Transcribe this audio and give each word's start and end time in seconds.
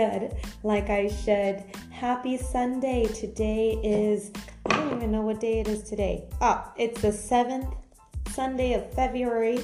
good 0.00 0.34
like 0.62 0.88
I 0.88 1.08
should. 1.08 1.62
Happy 1.90 2.36
Sunday. 2.36 3.06
Today 3.06 3.78
is, 3.82 4.30
I 4.66 4.76
don't 4.76 4.96
even 4.96 5.12
know 5.12 5.22
what 5.22 5.40
day 5.40 5.60
it 5.60 5.68
is 5.68 5.82
today. 5.82 6.24
Ah, 6.40 6.72
it's 6.76 7.02
the 7.02 7.08
7th 7.08 7.76
Sunday 8.30 8.72
of 8.72 8.92
February. 8.94 9.58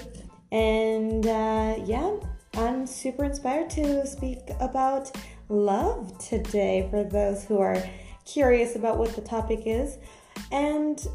And 0.52 1.26
uh, 1.26 1.76
yeah, 1.84 2.16
I'm 2.54 2.86
super 2.86 3.24
inspired 3.24 3.70
to 3.70 4.06
speak 4.06 4.40
about 4.60 5.10
love 5.48 6.18
today 6.18 6.86
for 6.90 7.02
those 7.02 7.44
who 7.44 7.58
are 7.58 7.82
curious 8.26 8.76
about 8.76 8.98
what 8.98 9.14
the 9.14 9.22
topic 9.22 9.62
is. 9.64 9.96
And 10.52 11.06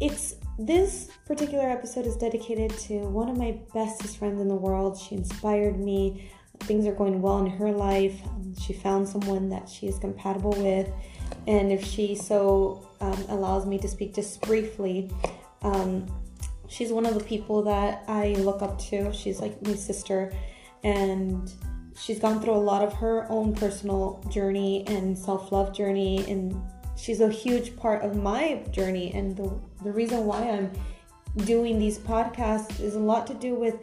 it's 0.00 0.36
this 0.56 1.08
particular 1.26 1.68
episode 1.68 2.06
is 2.06 2.16
dedicated 2.16 2.70
to 2.86 2.98
one 3.08 3.28
of 3.28 3.36
my 3.36 3.58
bestest 3.74 4.18
friends 4.18 4.40
in 4.40 4.46
the 4.46 4.54
world. 4.54 4.96
She 4.96 5.16
inspired 5.16 5.80
me. 5.80 6.30
Things 6.60 6.86
are 6.86 6.92
going 6.92 7.20
well 7.22 7.38
in 7.38 7.50
her 7.50 7.72
life. 7.72 8.20
Um, 8.26 8.54
she 8.60 8.72
found 8.72 9.08
someone 9.08 9.48
that 9.50 9.68
she 9.68 9.86
is 9.86 9.98
compatible 9.98 10.52
with. 10.52 10.90
And 11.46 11.72
if 11.72 11.84
she 11.84 12.14
so 12.14 12.86
um, 13.00 13.24
allows 13.28 13.66
me 13.66 13.78
to 13.78 13.88
speak 13.88 14.14
just 14.14 14.40
briefly, 14.42 15.10
um, 15.62 16.06
she's 16.68 16.92
one 16.92 17.06
of 17.06 17.14
the 17.14 17.24
people 17.24 17.62
that 17.62 18.04
I 18.08 18.34
look 18.34 18.62
up 18.62 18.78
to. 18.90 19.12
She's 19.12 19.40
like 19.40 19.60
my 19.62 19.74
sister. 19.74 20.32
And 20.84 21.50
she's 21.98 22.18
gone 22.18 22.40
through 22.40 22.54
a 22.54 22.64
lot 22.72 22.82
of 22.82 22.92
her 22.94 23.26
own 23.30 23.54
personal 23.54 24.22
journey 24.30 24.84
and 24.86 25.18
self 25.18 25.52
love 25.52 25.74
journey. 25.74 26.30
And 26.30 26.60
she's 26.96 27.20
a 27.20 27.28
huge 27.28 27.76
part 27.76 28.02
of 28.02 28.16
my 28.16 28.64
journey. 28.70 29.12
And 29.14 29.36
the 29.36 29.58
the 29.82 29.92
reason 29.92 30.26
why 30.26 30.50
I'm 30.50 30.70
doing 31.44 31.78
these 31.78 31.98
podcasts 31.98 32.80
is 32.80 32.94
a 32.94 32.98
lot 32.98 33.26
to 33.28 33.34
do 33.34 33.54
with 33.54 33.76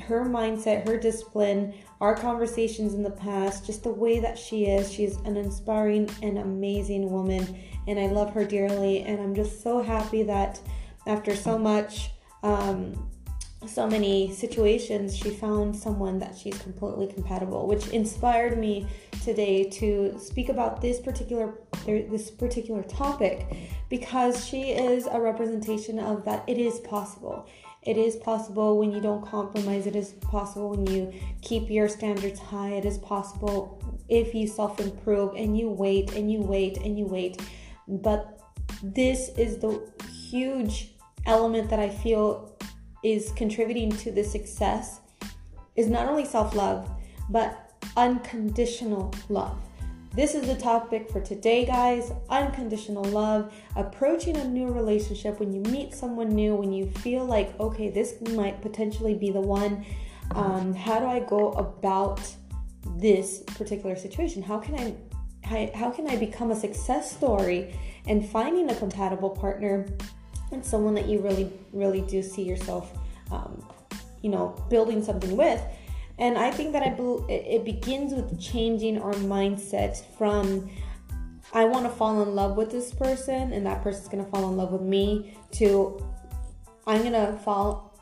her 0.00 0.24
mindset, 0.24 0.86
her 0.86 0.98
discipline, 0.98 1.74
our 2.04 2.14
conversations 2.14 2.92
in 2.92 3.02
the 3.02 3.10
past, 3.10 3.64
just 3.64 3.82
the 3.82 3.90
way 3.90 4.20
that 4.20 4.38
she 4.38 4.66
is. 4.66 4.92
She's 4.92 5.16
an 5.24 5.38
inspiring 5.38 6.10
and 6.22 6.36
amazing 6.36 7.10
woman, 7.10 7.58
and 7.88 7.98
I 7.98 8.08
love 8.08 8.34
her 8.34 8.44
dearly. 8.44 9.00
And 9.00 9.18
I'm 9.22 9.34
just 9.34 9.62
so 9.62 9.82
happy 9.82 10.22
that 10.24 10.60
after 11.06 11.34
so 11.34 11.56
much, 11.56 12.10
um, 12.42 13.10
so 13.66 13.86
many 13.86 14.30
situations, 14.34 15.16
she 15.16 15.30
found 15.30 15.74
someone 15.74 16.18
that 16.18 16.36
she's 16.36 16.58
completely 16.58 17.06
compatible, 17.06 17.66
which 17.66 17.88
inspired 17.88 18.58
me 18.58 18.86
today 19.22 19.64
to 19.70 20.14
speak 20.18 20.50
about 20.50 20.82
this 20.82 21.00
particular 21.00 21.54
this 21.86 22.30
particular 22.30 22.82
topic 22.82 23.46
because 23.88 24.46
she 24.46 24.72
is 24.72 25.06
a 25.06 25.18
representation 25.18 25.98
of 25.98 26.22
that 26.26 26.44
it 26.46 26.58
is 26.58 26.80
possible. 26.80 27.48
It 27.84 27.98
is 27.98 28.16
possible 28.16 28.78
when 28.78 28.92
you 28.92 29.00
don't 29.00 29.24
compromise. 29.24 29.86
It 29.86 29.94
is 29.94 30.12
possible 30.12 30.70
when 30.70 30.86
you 30.86 31.12
keep 31.42 31.68
your 31.68 31.88
standards 31.88 32.40
high. 32.40 32.70
It 32.70 32.84
is 32.84 32.98
possible 32.98 33.82
if 34.08 34.34
you 34.34 34.46
self 34.46 34.80
improve 34.80 35.34
and 35.36 35.58
you 35.58 35.68
wait 35.68 36.14
and 36.14 36.30
you 36.32 36.40
wait 36.40 36.78
and 36.78 36.98
you 36.98 37.06
wait. 37.06 37.42
But 37.86 38.40
this 38.82 39.30
is 39.36 39.58
the 39.58 39.82
huge 40.30 40.94
element 41.26 41.68
that 41.70 41.78
I 41.78 41.88
feel 41.88 42.56
is 43.02 43.32
contributing 43.32 43.90
to 43.98 44.10
the 44.10 44.24
success 44.24 45.00
is 45.76 45.88
not 45.88 46.08
only 46.08 46.24
self 46.24 46.54
love, 46.54 46.90
but 47.28 47.72
unconditional 47.96 49.12
love. 49.28 49.58
This 50.14 50.36
is 50.36 50.46
the 50.46 50.54
topic 50.54 51.10
for 51.10 51.20
today, 51.20 51.66
guys. 51.66 52.12
Unconditional 52.30 53.02
love, 53.02 53.52
approaching 53.74 54.36
a 54.36 54.44
new 54.44 54.68
relationship 54.68 55.40
when 55.40 55.52
you 55.52 55.60
meet 55.62 55.92
someone 55.92 56.28
new, 56.28 56.54
when 56.54 56.72
you 56.72 56.86
feel 56.86 57.24
like, 57.24 57.58
okay, 57.58 57.90
this 57.90 58.14
might 58.30 58.62
potentially 58.62 59.14
be 59.14 59.32
the 59.32 59.40
one. 59.40 59.84
Um, 60.30 60.72
how 60.72 61.00
do 61.00 61.06
I 61.06 61.18
go 61.18 61.50
about 61.52 62.20
this 62.96 63.42
particular 63.58 63.96
situation? 63.96 64.40
How 64.40 64.58
can 64.58 64.76
I 64.76 64.94
how, 65.42 65.68
how 65.74 65.90
can 65.90 66.08
I 66.08 66.16
become 66.16 66.52
a 66.52 66.56
success 66.56 67.10
story 67.10 67.74
and 68.06 68.26
finding 68.26 68.70
a 68.70 68.74
compatible 68.76 69.30
partner 69.30 69.84
and 70.52 70.64
someone 70.64 70.94
that 70.94 71.06
you 71.08 71.18
really, 71.18 71.52
really 71.72 72.00
do 72.02 72.22
see 72.22 72.42
yourself, 72.42 72.96
um, 73.32 73.66
you 74.22 74.30
know, 74.30 74.54
building 74.70 75.02
something 75.02 75.36
with? 75.36 75.60
And 76.18 76.38
I 76.38 76.50
think 76.50 76.72
that 76.72 76.82
I 76.82 76.94
it 77.28 77.64
begins 77.64 78.12
with 78.12 78.40
changing 78.40 79.00
our 79.00 79.14
mindset 79.14 80.02
from 80.16 80.70
I 81.52 81.64
want 81.64 81.84
to 81.84 81.90
fall 81.90 82.22
in 82.22 82.34
love 82.34 82.56
with 82.56 82.70
this 82.70 82.92
person 82.92 83.52
and 83.52 83.66
that 83.66 83.82
person's 83.82 84.08
going 84.08 84.24
to 84.24 84.30
fall 84.30 84.48
in 84.48 84.56
love 84.56 84.72
with 84.72 84.82
me 84.82 85.36
to 85.52 86.04
I'm 86.86 87.00
going 87.00 87.12
to 87.12 87.38
fall 87.44 87.98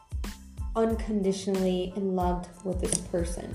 unconditionally 0.74 1.92
in 1.96 2.16
love 2.16 2.48
with 2.64 2.80
this 2.80 2.98
person. 2.98 3.54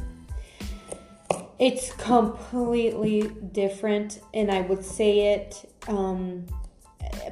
It's 1.59 1.91
completely 1.93 3.31
different, 3.51 4.21
and 4.33 4.51
I 4.51 4.61
would 4.61 4.85
say 4.85 5.33
it 5.33 5.67
um, 5.87 6.45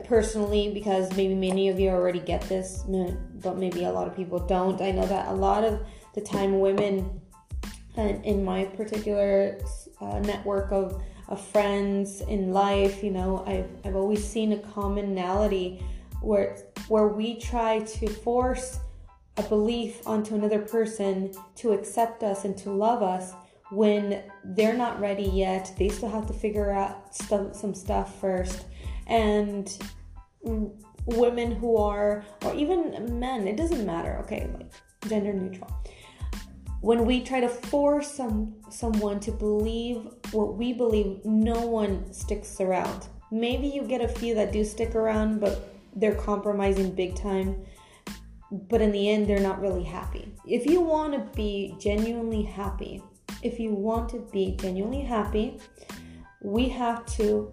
personally 0.06 0.74
because 0.74 1.16
maybe 1.16 1.36
many 1.36 1.70
of 1.70 1.80
you 1.80 1.90
already 1.90 2.20
get 2.20 2.42
this, 2.42 2.84
but 2.88 3.58
maybe 3.58 3.84
a 3.84 3.92
lot 3.92 4.08
of 4.08 4.16
people 4.16 4.40
don't. 4.40 4.82
I 4.82 4.92
know 4.92 5.06
that 5.06 5.28
a 5.28 5.34
lot 5.34 5.64
of 5.64 5.86
the 6.16 6.22
time 6.22 6.60
women 6.60 7.22
in 7.98 8.44
my 8.44 8.66
particular 8.66 9.60
uh, 10.02 10.20
network 10.20 10.72
of, 10.72 11.02
of 11.30 11.40
friends 11.40 12.22
in 12.22 12.52
life 12.52 13.04
you 13.04 13.12
know 13.12 13.44
I've, 13.46 13.70
I've 13.86 13.96
always 13.96 14.26
seen 14.28 14.54
a 14.54 14.58
commonality 14.58 15.84
where 16.22 16.58
where 16.88 17.08
we 17.08 17.40
try 17.40 17.80
to 17.80 18.08
force 18.08 18.80
a 19.38 19.44
belief 19.44 20.06
onto 20.08 20.36
another 20.36 20.60
person 20.60 21.34
to 21.56 21.74
accept 21.74 22.24
us 22.24 22.46
and 22.46 22.58
to 22.58 22.72
love 22.72 23.04
us 23.04 23.34
when 23.72 24.24
they're 24.44 24.78
not 24.78 25.00
ready 25.00 25.24
yet. 25.24 25.74
They 25.78 25.90
still 25.90 26.10
have 26.10 26.28
to 26.28 26.34
figure 26.34 26.72
out 26.72 27.16
some, 27.16 27.54
some 27.54 27.74
stuff 27.74 28.20
first. 28.22 28.66
And 29.08 29.72
women 31.06 31.52
who 31.52 31.78
are 31.78 32.24
or 32.44 32.54
even 32.56 33.20
men 33.20 33.48
it 33.48 33.58
doesn't 33.58 33.86
matter. 33.86 34.18
Okay 34.24 34.50
like 34.58 34.72
gender 35.08 35.34
neutral 35.34 35.72
when 36.86 37.04
we 37.04 37.20
try 37.20 37.40
to 37.40 37.50
force 37.50 38.12
some 38.12 38.54
someone 38.70 39.20
to 39.20 39.32
believe 39.32 40.08
what 40.32 40.54
we 40.56 40.72
believe, 40.72 41.26
no 41.26 41.66
one 41.66 42.14
sticks 42.14 42.62
around. 42.62 43.08
Maybe 43.32 43.66
you 43.66 43.82
get 43.82 44.02
a 44.02 44.08
few 44.08 44.36
that 44.36 44.52
do 44.52 44.64
stick 44.64 44.94
around, 44.94 45.40
but 45.40 45.68
they're 45.96 46.14
compromising 46.14 46.94
big 46.94 47.16
time. 47.16 47.66
But 48.52 48.82
in 48.82 48.92
the 48.92 49.10
end, 49.10 49.26
they're 49.26 49.40
not 49.40 49.60
really 49.60 49.84
happy. 49.84 50.32
If 50.48 50.68
you 50.68 50.80
want 50.80 51.14
to 51.14 51.36
be 51.36 51.74
genuinely 51.80 52.44
happy, 52.44 53.02
if 53.42 53.60
you 53.60 53.74
want 53.74 54.08
to 54.10 54.20
be 54.32 54.56
genuinely 54.56 55.02
happy, 55.02 55.60
we 56.44 56.70
have 56.70 57.04
to 57.18 57.52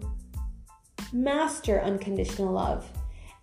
master 1.11 1.81
unconditional 1.81 2.53
love 2.53 2.87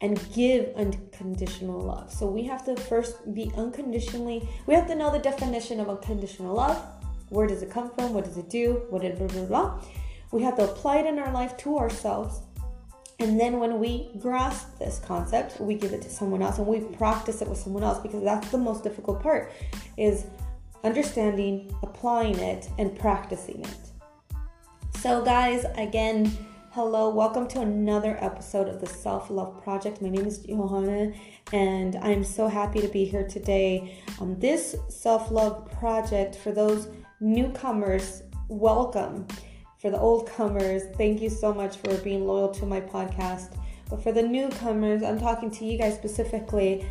and 0.00 0.20
give 0.32 0.74
unconditional 0.76 1.80
love. 1.80 2.12
So 2.12 2.26
we 2.26 2.44
have 2.44 2.64
to 2.64 2.76
first 2.76 3.34
be 3.34 3.52
unconditionally, 3.56 4.48
we 4.66 4.74
have 4.74 4.86
to 4.88 4.94
know 4.94 5.10
the 5.12 5.18
definition 5.18 5.80
of 5.80 5.88
unconditional 5.88 6.54
love. 6.54 6.82
Where 7.28 7.46
does 7.46 7.62
it 7.62 7.70
come 7.70 7.90
from? 7.90 8.14
What 8.14 8.24
does 8.24 8.36
it 8.38 8.50
do? 8.50 8.82
What 8.90 9.04
it 9.04 9.18
blah, 9.18 9.28
blah, 9.28 9.44
blah. 9.44 9.82
We 10.32 10.42
have 10.42 10.56
to 10.56 10.64
apply 10.64 10.98
it 10.98 11.06
in 11.06 11.18
our 11.18 11.32
life 11.32 11.56
to 11.58 11.78
ourselves. 11.78 12.40
And 13.18 13.38
then 13.38 13.60
when 13.60 13.78
we 13.78 14.10
grasp 14.18 14.78
this 14.78 14.98
concept, 14.98 15.60
we 15.60 15.74
give 15.74 15.92
it 15.92 16.00
to 16.02 16.10
someone 16.10 16.40
else 16.40 16.58
and 16.58 16.66
we 16.66 16.80
practice 16.80 17.42
it 17.42 17.48
with 17.48 17.58
someone 17.58 17.82
else 17.82 17.98
because 17.98 18.24
that's 18.24 18.50
the 18.50 18.58
most 18.58 18.82
difficult 18.82 19.22
part 19.22 19.52
is 19.98 20.24
understanding, 20.82 21.74
applying 21.82 22.38
it, 22.38 22.68
and 22.78 22.98
practicing 22.98 23.60
it. 23.60 23.76
So, 25.00 25.22
guys, 25.22 25.66
again, 25.76 26.32
Hello, 26.72 27.10
welcome 27.10 27.48
to 27.48 27.62
another 27.62 28.16
episode 28.20 28.68
of 28.68 28.80
the 28.80 28.86
Self 28.86 29.28
Love 29.28 29.60
Project. 29.60 30.00
My 30.00 30.08
name 30.08 30.24
is 30.24 30.38
Johanna, 30.38 31.12
and 31.52 31.96
I'm 31.96 32.22
so 32.22 32.46
happy 32.46 32.80
to 32.80 32.86
be 32.86 33.04
here 33.04 33.26
today. 33.26 33.98
Um, 34.20 34.38
this 34.38 34.76
self 34.88 35.32
love 35.32 35.68
project, 35.72 36.36
for 36.36 36.52
those 36.52 36.86
newcomers, 37.18 38.22
welcome. 38.46 39.26
For 39.80 39.90
the 39.90 39.98
old 39.98 40.28
comers, 40.28 40.84
thank 40.96 41.20
you 41.20 41.28
so 41.28 41.52
much 41.52 41.76
for 41.78 41.92
being 42.04 42.24
loyal 42.24 42.50
to 42.50 42.66
my 42.66 42.80
podcast. 42.80 43.52
But 43.88 44.00
for 44.00 44.12
the 44.12 44.22
newcomers, 44.22 45.02
I'm 45.02 45.18
talking 45.18 45.50
to 45.50 45.64
you 45.64 45.76
guys 45.76 45.96
specifically. 45.96 46.86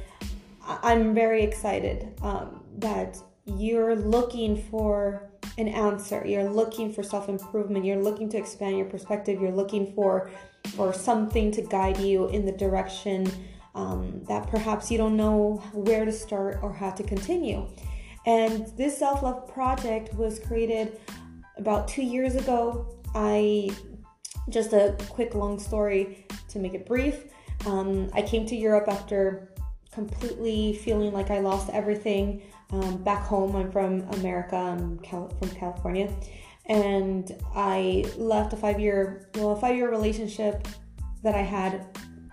I- 0.61 0.91
am 0.91 1.15
very 1.15 1.41
excited 1.41 2.19
um, 2.21 2.65
that 2.79 3.17
you're 3.45 3.95
looking 3.95 4.61
for 4.61 5.28
an 5.59 5.67
answer. 5.67 6.25
You're 6.25 6.49
looking 6.49 6.91
for 6.91 7.03
self-improvement. 7.03 7.85
You're 7.85 8.01
looking 8.01 8.29
to 8.29 8.37
expand 8.37 8.77
your 8.77 8.87
perspective. 8.87 9.41
You're 9.41 9.51
looking 9.51 9.93
for 9.93 10.31
for 10.75 10.93
something 10.93 11.51
to 11.51 11.61
guide 11.61 11.97
you 11.99 12.27
in 12.29 12.45
the 12.45 12.51
direction 12.51 13.31
um, 13.75 14.23
that 14.27 14.47
perhaps 14.47 14.91
you 14.91 14.97
don't 14.97 15.15
know 15.15 15.61
where 15.73 16.05
to 16.05 16.11
start 16.11 16.59
or 16.61 16.73
how 16.73 16.89
to 16.91 17.03
continue. 17.03 17.67
And 18.25 18.67
this 18.77 18.97
self-love 18.97 19.47
project 19.47 20.13
was 20.15 20.39
created 20.39 20.99
about 21.57 21.87
two 21.87 22.03
years 22.03 22.35
ago. 22.35 22.97
I 23.15 23.69
just 24.49 24.73
a 24.73 24.95
quick 25.09 25.35
long 25.35 25.59
story 25.59 26.25
to 26.49 26.59
make 26.59 26.73
it 26.73 26.85
brief. 26.85 27.25
Um, 27.65 28.09
I 28.13 28.21
came 28.21 28.45
to 28.47 28.55
Europe 28.55 28.87
after 28.87 29.53
completely 29.91 30.73
feeling 30.73 31.11
like 31.13 31.29
I 31.31 31.39
lost 31.39 31.69
everything. 31.69 32.41
Um, 32.71 33.03
back 33.03 33.23
home, 33.23 33.55
I'm 33.55 33.71
from 33.71 34.01
America. 34.13 34.55
I'm 34.55 34.99
Cal- 34.99 35.29
from 35.39 35.49
California, 35.49 36.13
and 36.67 37.35
I 37.55 38.05
left 38.15 38.53
a 38.53 38.57
five 38.57 38.79
year 38.79 39.29
well 39.35 39.51
a 39.51 39.59
five 39.59 39.75
year 39.75 39.89
relationship 39.89 40.67
that 41.23 41.35
I 41.35 41.41
had 41.41 41.85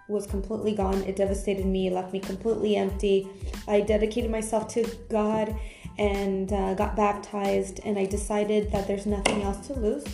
was 0.09 0.27
completely 0.27 0.75
gone. 0.75 1.03
It 1.05 1.17
devastated 1.17 1.67
me, 1.67 1.89
it 1.89 1.93
left 1.93 2.13
me 2.13 2.21
completely 2.21 2.77
empty. 2.77 3.29
I 3.67 3.81
dedicated 3.81 4.31
myself 4.31 4.69
to 4.75 4.87
God 5.11 5.57
and 5.99 6.53
uh, 6.53 6.75
got 6.75 6.97
baptized, 6.97 7.81
and 7.85 7.99
I 7.99 8.05
decided 8.05 8.71
that 8.73 8.87
there's 8.87 9.07
nothing 9.07 9.43
else 9.43 9.67
to 9.69 9.75
lose. 9.75 10.05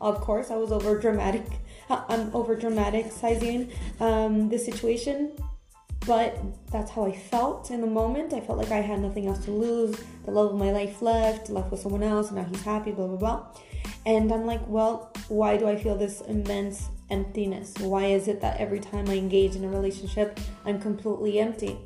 Of 0.00 0.20
course, 0.20 0.50
I 0.50 0.56
was 0.56 0.72
over 0.72 0.98
dramatic. 0.98 1.44
I'm 1.90 2.34
over 2.34 2.52
um, 4.00 4.48
the 4.48 4.58
situation, 4.58 5.32
but 6.06 6.40
that's 6.70 6.90
how 6.90 7.04
I 7.04 7.12
felt 7.12 7.70
in 7.70 7.80
the 7.80 7.86
moment. 7.86 8.32
I 8.32 8.40
felt 8.40 8.58
like 8.58 8.70
I 8.70 8.80
had 8.80 9.00
nothing 9.00 9.26
else 9.26 9.44
to 9.44 9.50
lose. 9.50 9.98
The 10.24 10.30
love 10.30 10.52
of 10.52 10.58
my 10.58 10.70
life 10.70 11.02
left, 11.02 11.50
left 11.50 11.70
with 11.70 11.80
someone 11.80 12.02
else, 12.02 12.28
and 12.28 12.36
now 12.36 12.44
he's 12.44 12.62
happy, 12.62 12.92
blah, 12.92 13.06
blah, 13.06 13.16
blah. 13.16 13.46
And 14.06 14.32
I'm 14.32 14.46
like, 14.46 14.66
well, 14.66 15.12
why 15.28 15.56
do 15.56 15.68
I 15.68 15.76
feel 15.76 15.96
this 15.96 16.22
immense 16.22 16.88
emptiness? 17.10 17.74
Why 17.78 18.06
is 18.06 18.28
it 18.28 18.40
that 18.40 18.58
every 18.58 18.80
time 18.80 19.10
I 19.10 19.16
engage 19.16 19.56
in 19.56 19.64
a 19.64 19.68
relationship, 19.68 20.40
I'm 20.64 20.80
completely 20.80 21.38
empty? 21.38 21.78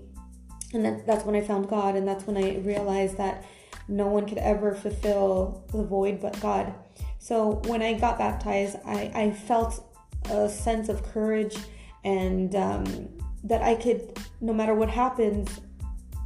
And 0.72 0.84
that, 0.84 1.06
that's 1.06 1.24
when 1.24 1.34
I 1.34 1.40
found 1.40 1.68
God, 1.68 1.96
and 1.96 2.06
that's 2.06 2.26
when 2.26 2.36
I 2.36 2.58
realized 2.58 3.16
that 3.16 3.44
no 3.88 4.06
one 4.06 4.26
could 4.26 4.38
ever 4.38 4.74
fulfill 4.74 5.64
the 5.72 5.82
void 5.82 6.20
but 6.20 6.40
God. 6.40 6.72
So 7.18 7.62
when 7.66 7.82
I 7.82 7.94
got 7.94 8.18
baptized, 8.18 8.76
I, 8.84 9.10
I 9.14 9.30
felt 9.30 9.84
a 10.30 10.48
sense 10.48 10.88
of 10.88 11.02
courage 11.02 11.56
and 12.04 12.54
um, 12.54 13.08
that 13.44 13.62
I 13.62 13.74
could, 13.74 14.18
no 14.40 14.52
matter 14.52 14.74
what 14.74 14.90
happens, 14.90 15.60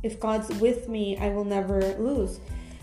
if 0.03 0.20
God's 0.20 0.49
with 0.61 0.88
me, 0.88 1.17
I 1.19 1.29
will 1.29 1.44
never 1.44 1.81
lose. 1.99 2.41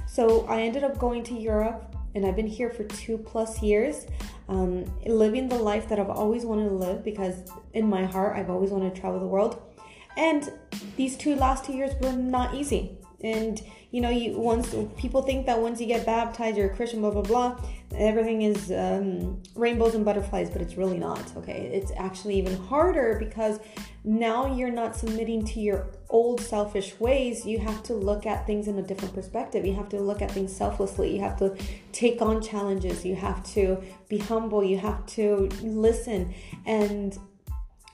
So 0.08 0.46
I 0.48 0.62
ended 0.62 0.84
up 0.84 1.00
going 1.00 1.24
to 1.24 1.34
Europe 1.34 1.96
and 2.14 2.26
I've 2.26 2.36
been 2.36 2.48
here 2.48 2.70
for 2.70 2.84
two 2.84 3.18
plus 3.18 3.62
years, 3.62 4.06
um, 4.48 4.86
living 5.06 5.50
the 5.50 5.58
life 5.58 5.90
that 5.90 6.00
I've 6.00 6.10
always 6.10 6.46
wanted 6.46 6.70
to 6.70 6.76
live 6.76 7.04
because 7.04 7.52
in 7.74 7.88
my 7.88 8.06
heart, 8.06 8.38
I've 8.38 8.50
always 8.50 8.72
wanted 8.72 8.96
to 8.96 9.02
travel 9.02 9.20
the 9.20 9.28
world. 9.28 9.62
And 10.18 10.50
these 10.96 11.18
two 11.18 11.36
last 11.36 11.66
two 11.66 11.74
years 11.74 11.92
were 12.02 12.14
not 12.14 12.56
easy. 12.56 12.98
And 13.26 13.60
you 13.92 14.02
know, 14.02 14.10
you 14.10 14.38
once 14.40 14.76
people 14.98 15.22
think 15.24 15.48
that 15.48 15.60
once 15.60 15.82
you 15.82 15.88
get 15.88 16.06
baptized, 16.06 16.58
you're 16.58 16.72
a 16.72 16.76
Christian, 16.76 17.02
blah 17.02 17.10
blah 17.10 17.24
blah. 17.24 17.60
Everything 17.98 18.44
is 18.44 18.72
um, 18.72 19.42
rainbows 19.56 19.96
and 19.96 20.06
butterflies, 20.06 20.50
but 20.50 20.62
it's 20.62 20.76
really 20.76 20.98
not. 20.98 21.36
Okay, 21.38 21.72
it's 21.74 21.92
actually 21.98 22.38
even 22.38 22.56
harder 22.56 23.18
because 23.18 23.60
now 24.04 24.54
you're 24.54 24.72
not 24.72 24.96
submitting 24.96 25.44
to 25.46 25.60
your 25.60 25.88
old 26.10 26.40
selfish 26.40 27.00
ways. 27.00 27.46
You 27.46 27.58
have 27.60 27.82
to 27.84 27.96
look 27.96 28.28
at 28.28 28.46
things 28.46 28.68
in 28.68 28.78
a 28.78 28.84
different 28.84 29.16
perspective. 29.16 29.66
You 29.66 29.74
have 29.74 29.90
to 29.90 30.00
look 30.00 30.22
at 30.22 30.30
things 30.30 30.56
selflessly. 30.56 31.16
You 31.16 31.22
have 31.22 31.38
to 31.40 31.56
take 31.94 32.22
on 32.22 32.44
challenges. 32.44 33.04
You 33.04 33.16
have 33.16 33.44
to 33.54 33.82
be 34.08 34.20
humble. 34.20 34.64
You 34.64 34.78
have 34.78 35.06
to 35.08 35.50
listen 35.64 36.34
and 36.66 37.18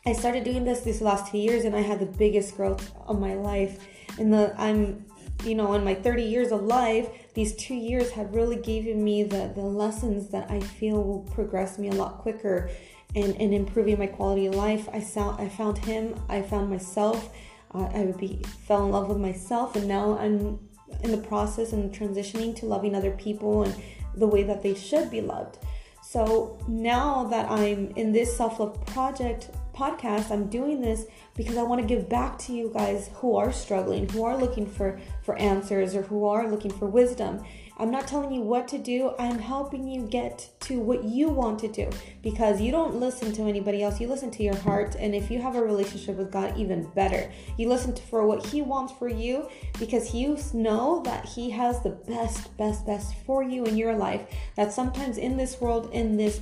I 0.04 0.14
started 0.14 0.44
doing 0.44 0.64
this 0.64 0.82
these 0.82 1.00
last 1.00 1.32
two 1.32 1.38
years, 1.38 1.64
and 1.64 1.76
I 1.76 1.82
had 1.82 2.00
the 2.00 2.08
biggest 2.08 2.58
growth 2.58 2.92
of 3.08 3.20
my 3.20 3.36
life. 3.36 3.86
And 4.18 4.34
the 4.34 4.54
I'm 4.58 5.06
you 5.44 5.56
know, 5.56 5.74
in 5.74 5.84
my 5.84 5.96
30 5.96 6.24
years 6.24 6.52
of 6.52 6.64
life, 6.64 7.10
these 7.34 7.56
two 7.56 7.76
years 7.76 8.12
have 8.12 8.34
really 8.34 8.56
given 8.56 9.04
me 9.04 9.24
the, 9.24 9.52
the 9.56 9.62
lessons 9.62 10.30
that 10.30 10.50
I 10.50 10.60
feel 10.60 11.04
will 11.04 11.22
progress 11.34 11.78
me 11.78 11.90
a 11.90 11.94
lot 11.94 12.20
quicker 12.20 12.70
and, 13.16 13.36
and 13.38 13.54
improving 13.54 14.00
my 14.00 14.08
quality 14.08 14.46
of 14.48 14.56
life. 14.56 14.88
I, 14.92 15.00
saw, 15.00 15.36
I 15.38 15.50
found 15.50 15.78
him, 15.80 16.16
I 16.30 16.42
found 16.42 16.70
myself, 16.70 17.34
uh, 17.74 17.90
I 17.94 18.06
would 18.06 18.18
be, 18.18 18.42
fell 18.68 18.86
in 18.86 18.92
love 18.92 19.10
with 19.10 19.18
myself, 19.18 19.76
and 19.76 19.88
now 19.88 20.18
I'm 20.18 20.60
in 21.04 21.12
the 21.12 21.18
process 21.18 21.74
and 21.74 21.94
transitioning 21.94 22.56
to 22.58 22.66
loving 22.66 22.96
other 22.96 23.12
people 23.12 23.64
and 23.64 23.76
the 24.16 24.28
way 24.28 24.44
that 24.44 24.62
they 24.62 24.76
should 24.76 25.10
be 25.10 25.22
loved. 25.22 25.58
So 26.02 26.60
now 26.68 27.24
that 27.26 27.50
I'm 27.50 27.92
in 27.96 28.12
this 28.12 28.36
self 28.36 28.60
love 28.60 28.86
project 28.88 29.50
podcast, 29.82 30.30
I'm 30.30 30.48
doing 30.48 30.80
this 30.80 31.06
because 31.36 31.58
I 31.58 31.64
want 31.64 31.82
to 31.82 31.88
give 31.88 32.08
back 32.08 32.38
to 32.40 32.54
you 32.54 32.70
guys 32.72 33.10
who 33.16 33.36
are 33.36 33.52
struggling, 33.52 34.08
who 34.10 34.24
are 34.24 34.38
looking 34.38 34.68
for 34.68 35.00
for 35.24 35.36
answers 35.38 35.96
or 35.96 36.04
who 36.04 36.26
are 36.26 36.48
looking 36.48 36.72
for 36.72 36.86
wisdom. 36.86 37.44
I'm 37.78 37.90
not 37.90 38.08
telling 38.08 38.32
you 38.32 38.42
what 38.42 38.68
to 38.68 38.78
do. 38.78 39.16
I'm 39.18 39.40
helping 39.40 39.88
you 39.88 40.04
get 40.04 40.48
to 40.62 40.80
what 40.80 41.04
you 41.04 41.30
want 41.30 41.58
to 41.60 41.68
do 41.68 41.90
because 42.22 42.62
you 42.62 42.72
don't 42.72 42.98
listen 42.98 43.34
to 43.34 43.44
anybody 43.44 43.82
else. 43.82 44.00
You 44.00 44.08
listen 44.08 44.30
to 44.32 44.44
your 44.44 44.58
heart 44.58 44.96
and 45.00 45.16
if 45.16 45.32
you 45.32 45.42
have 45.42 45.56
a 45.56 45.64
relationship 45.64 46.18
with 46.18 46.32
God 46.32 46.56
even 46.58 46.84
better. 46.94 47.32
You 47.58 47.70
listen 47.70 47.96
to 47.96 48.02
for 48.04 48.28
what 48.28 48.46
he 48.46 48.62
wants 48.62 48.94
for 48.94 49.10
you 49.10 49.50
because 49.80 50.14
you 50.14 50.38
know 50.54 51.02
that 51.06 51.26
he 51.26 51.50
has 51.50 51.82
the 51.82 51.90
best 51.90 52.56
best 52.56 52.86
best 52.86 53.16
for 53.26 53.42
you 53.42 53.66
in 53.66 53.78
your 53.78 53.96
life. 53.96 54.22
That 54.56 54.74
sometimes 54.74 55.18
in 55.18 55.38
this 55.38 55.60
world 55.60 55.90
in 55.92 56.18
this 56.18 56.40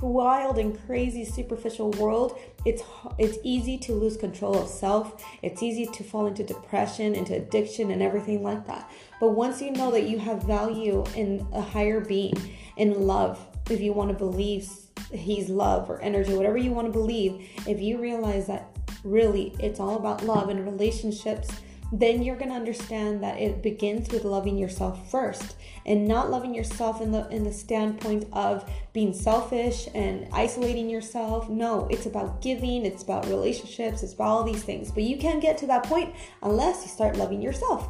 wild 0.00 0.58
and 0.58 0.78
crazy 0.86 1.24
superficial 1.24 1.90
world, 1.92 2.38
it's 2.64 2.82
it's 3.18 3.38
easy 3.42 3.78
to 3.78 3.92
lose 3.92 4.16
control 4.16 4.58
of 4.58 4.68
self. 4.68 5.24
It's 5.42 5.62
easy 5.62 5.86
to 5.86 6.04
fall 6.04 6.26
into 6.26 6.44
depression, 6.44 7.14
into 7.14 7.34
addiction 7.34 7.90
and 7.90 8.02
everything 8.02 8.42
like 8.42 8.66
that. 8.66 8.90
But 9.20 9.30
once 9.30 9.60
you 9.62 9.70
know 9.70 9.90
that 9.90 10.04
you 10.04 10.18
have 10.18 10.42
value 10.42 11.04
in 11.14 11.46
a 11.52 11.60
higher 11.60 12.00
being, 12.00 12.34
in 12.76 13.06
love, 13.06 13.44
if 13.70 13.80
you 13.80 13.92
want 13.92 14.10
to 14.10 14.16
believe 14.16 14.68
he's 15.12 15.48
love 15.48 15.88
or 15.90 16.00
energy, 16.00 16.34
whatever 16.34 16.58
you 16.58 16.72
want 16.72 16.86
to 16.86 16.92
believe, 16.92 17.48
if 17.66 17.80
you 17.80 17.98
realize 17.98 18.46
that 18.46 18.76
really 19.04 19.54
it's 19.60 19.78
all 19.78 19.96
about 19.96 20.24
love 20.24 20.48
and 20.48 20.64
relationships 20.64 21.48
then 21.92 22.22
you're 22.22 22.36
going 22.36 22.50
to 22.50 22.56
understand 22.56 23.22
that 23.22 23.38
it 23.38 23.62
begins 23.62 24.10
with 24.10 24.24
loving 24.24 24.58
yourself 24.58 25.10
first 25.10 25.56
and 25.84 26.06
not 26.06 26.30
loving 26.30 26.54
yourself 26.54 27.00
in 27.00 27.12
the 27.12 27.28
in 27.28 27.44
the 27.44 27.52
standpoint 27.52 28.26
of 28.32 28.68
being 28.92 29.12
selfish 29.12 29.88
and 29.94 30.28
isolating 30.32 30.90
yourself. 30.90 31.48
No 31.48 31.86
it's 31.90 32.06
about 32.06 32.42
giving 32.42 32.84
it's 32.84 33.02
about 33.02 33.26
relationships 33.26 34.02
it's 34.02 34.14
about 34.14 34.28
all 34.28 34.44
these 34.44 34.62
things. 34.62 34.90
But 34.90 35.04
you 35.04 35.16
can't 35.16 35.40
get 35.40 35.58
to 35.58 35.66
that 35.68 35.84
point 35.84 36.14
unless 36.42 36.82
you 36.82 36.88
start 36.88 37.16
loving 37.16 37.40
yourself. 37.40 37.88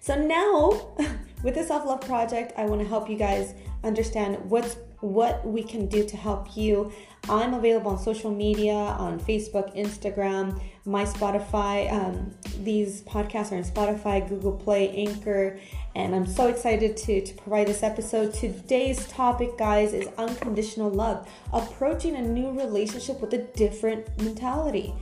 So 0.00 0.16
now 0.16 0.94
with 1.42 1.54
the 1.54 1.64
self-love 1.64 2.00
project 2.00 2.52
i 2.56 2.64
want 2.64 2.80
to 2.80 2.86
help 2.86 3.10
you 3.10 3.16
guys 3.16 3.54
understand 3.84 4.38
what's 4.48 4.76
what 5.00 5.44
we 5.44 5.62
can 5.62 5.86
do 5.86 6.04
to 6.04 6.16
help 6.16 6.56
you 6.56 6.92
I'm 7.28 7.54
available 7.54 7.92
on 7.92 7.98
social 7.98 8.32
media 8.32 8.74
on 8.74 9.20
Facebook, 9.20 9.76
Instagram, 9.76 10.60
my 10.84 11.04
Spotify. 11.04 11.90
Um, 11.92 12.34
these 12.64 13.02
podcasts 13.02 13.52
are 13.52 13.56
on 13.56 13.64
Spotify, 13.64 14.28
Google 14.28 14.52
Play, 14.52 14.90
Anchor, 15.06 15.60
and 15.94 16.16
I'm 16.16 16.26
so 16.26 16.48
excited 16.48 16.96
to, 16.96 17.24
to 17.24 17.34
provide 17.34 17.68
this 17.68 17.84
episode. 17.84 18.34
Today's 18.34 19.06
topic, 19.06 19.56
guys, 19.56 19.92
is 19.92 20.08
unconditional 20.18 20.90
love, 20.90 21.28
approaching 21.52 22.16
a 22.16 22.22
new 22.22 22.50
relationship 22.58 23.20
with 23.20 23.32
a 23.34 23.38
different 23.38 24.20
mentality. 24.20 24.92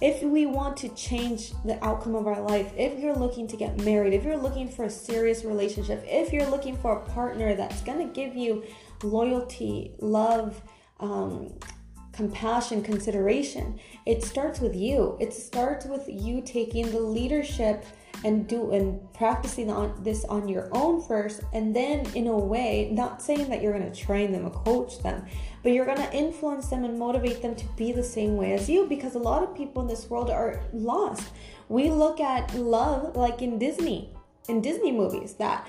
If 0.00 0.22
we 0.22 0.46
want 0.46 0.78
to 0.78 0.88
change 0.90 1.52
the 1.66 1.82
outcome 1.84 2.14
of 2.14 2.26
our 2.26 2.40
life, 2.40 2.72
if 2.74 2.98
you're 2.98 3.14
looking 3.14 3.46
to 3.48 3.56
get 3.58 3.78
married, 3.80 4.14
if 4.14 4.24
you're 4.24 4.38
looking 4.38 4.66
for 4.66 4.86
a 4.86 4.90
serious 4.90 5.44
relationship, 5.44 6.02
if 6.06 6.32
you're 6.32 6.48
looking 6.48 6.78
for 6.78 6.96
a 6.96 7.10
partner 7.10 7.54
that's 7.54 7.82
to 7.82 8.10
give 8.14 8.34
you 8.34 8.64
loyalty, 9.02 9.92
love, 9.98 10.62
um, 11.00 11.52
compassion, 12.12 12.82
consideration. 12.82 13.78
It 14.06 14.22
starts 14.22 14.60
with 14.60 14.74
you. 14.74 15.16
It 15.20 15.32
starts 15.32 15.86
with 15.86 16.04
you 16.08 16.42
taking 16.42 16.90
the 16.90 17.00
leadership 17.00 17.84
and 18.24 18.46
do 18.46 18.72
and 18.72 19.00
practicing 19.14 19.70
on 19.70 19.94
this 20.02 20.24
on 20.26 20.46
your 20.48 20.68
own 20.72 21.00
first 21.00 21.40
and 21.52 21.74
then 21.74 22.04
in 22.14 22.26
a 22.26 22.36
way 22.36 22.90
not 22.92 23.22
saying 23.22 23.48
that 23.48 23.62
you're 23.62 23.72
going 23.72 23.90
to 23.90 23.98
train 23.98 24.30
them 24.30 24.44
or 24.44 24.50
coach 24.50 25.02
them 25.02 25.24
but 25.62 25.72
you're 25.72 25.86
going 25.86 25.96
to 25.96 26.12
influence 26.12 26.68
them 26.68 26.84
and 26.84 26.98
motivate 26.98 27.40
them 27.40 27.54
to 27.54 27.64
be 27.76 27.92
the 27.92 28.02
same 28.02 28.36
way 28.36 28.52
as 28.52 28.68
you 28.68 28.86
because 28.86 29.14
a 29.14 29.18
lot 29.18 29.42
of 29.42 29.56
people 29.56 29.80
in 29.80 29.88
this 29.88 30.10
world 30.10 30.28
are 30.28 30.60
lost 30.74 31.30
we 31.68 31.88
look 31.90 32.20
at 32.20 32.54
love 32.54 33.16
like 33.16 33.40
in 33.40 33.58
disney 33.58 34.12
in 34.48 34.60
disney 34.60 34.92
movies 34.92 35.34
that 35.34 35.66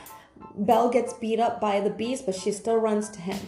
belle 0.57 0.89
gets 0.89 1.13
beat 1.13 1.39
up 1.39 1.61
by 1.61 1.79
the 1.79 1.89
beast 1.89 2.25
but 2.25 2.35
she 2.35 2.51
still 2.51 2.75
runs 2.75 3.09
to 3.09 3.21
him 3.21 3.39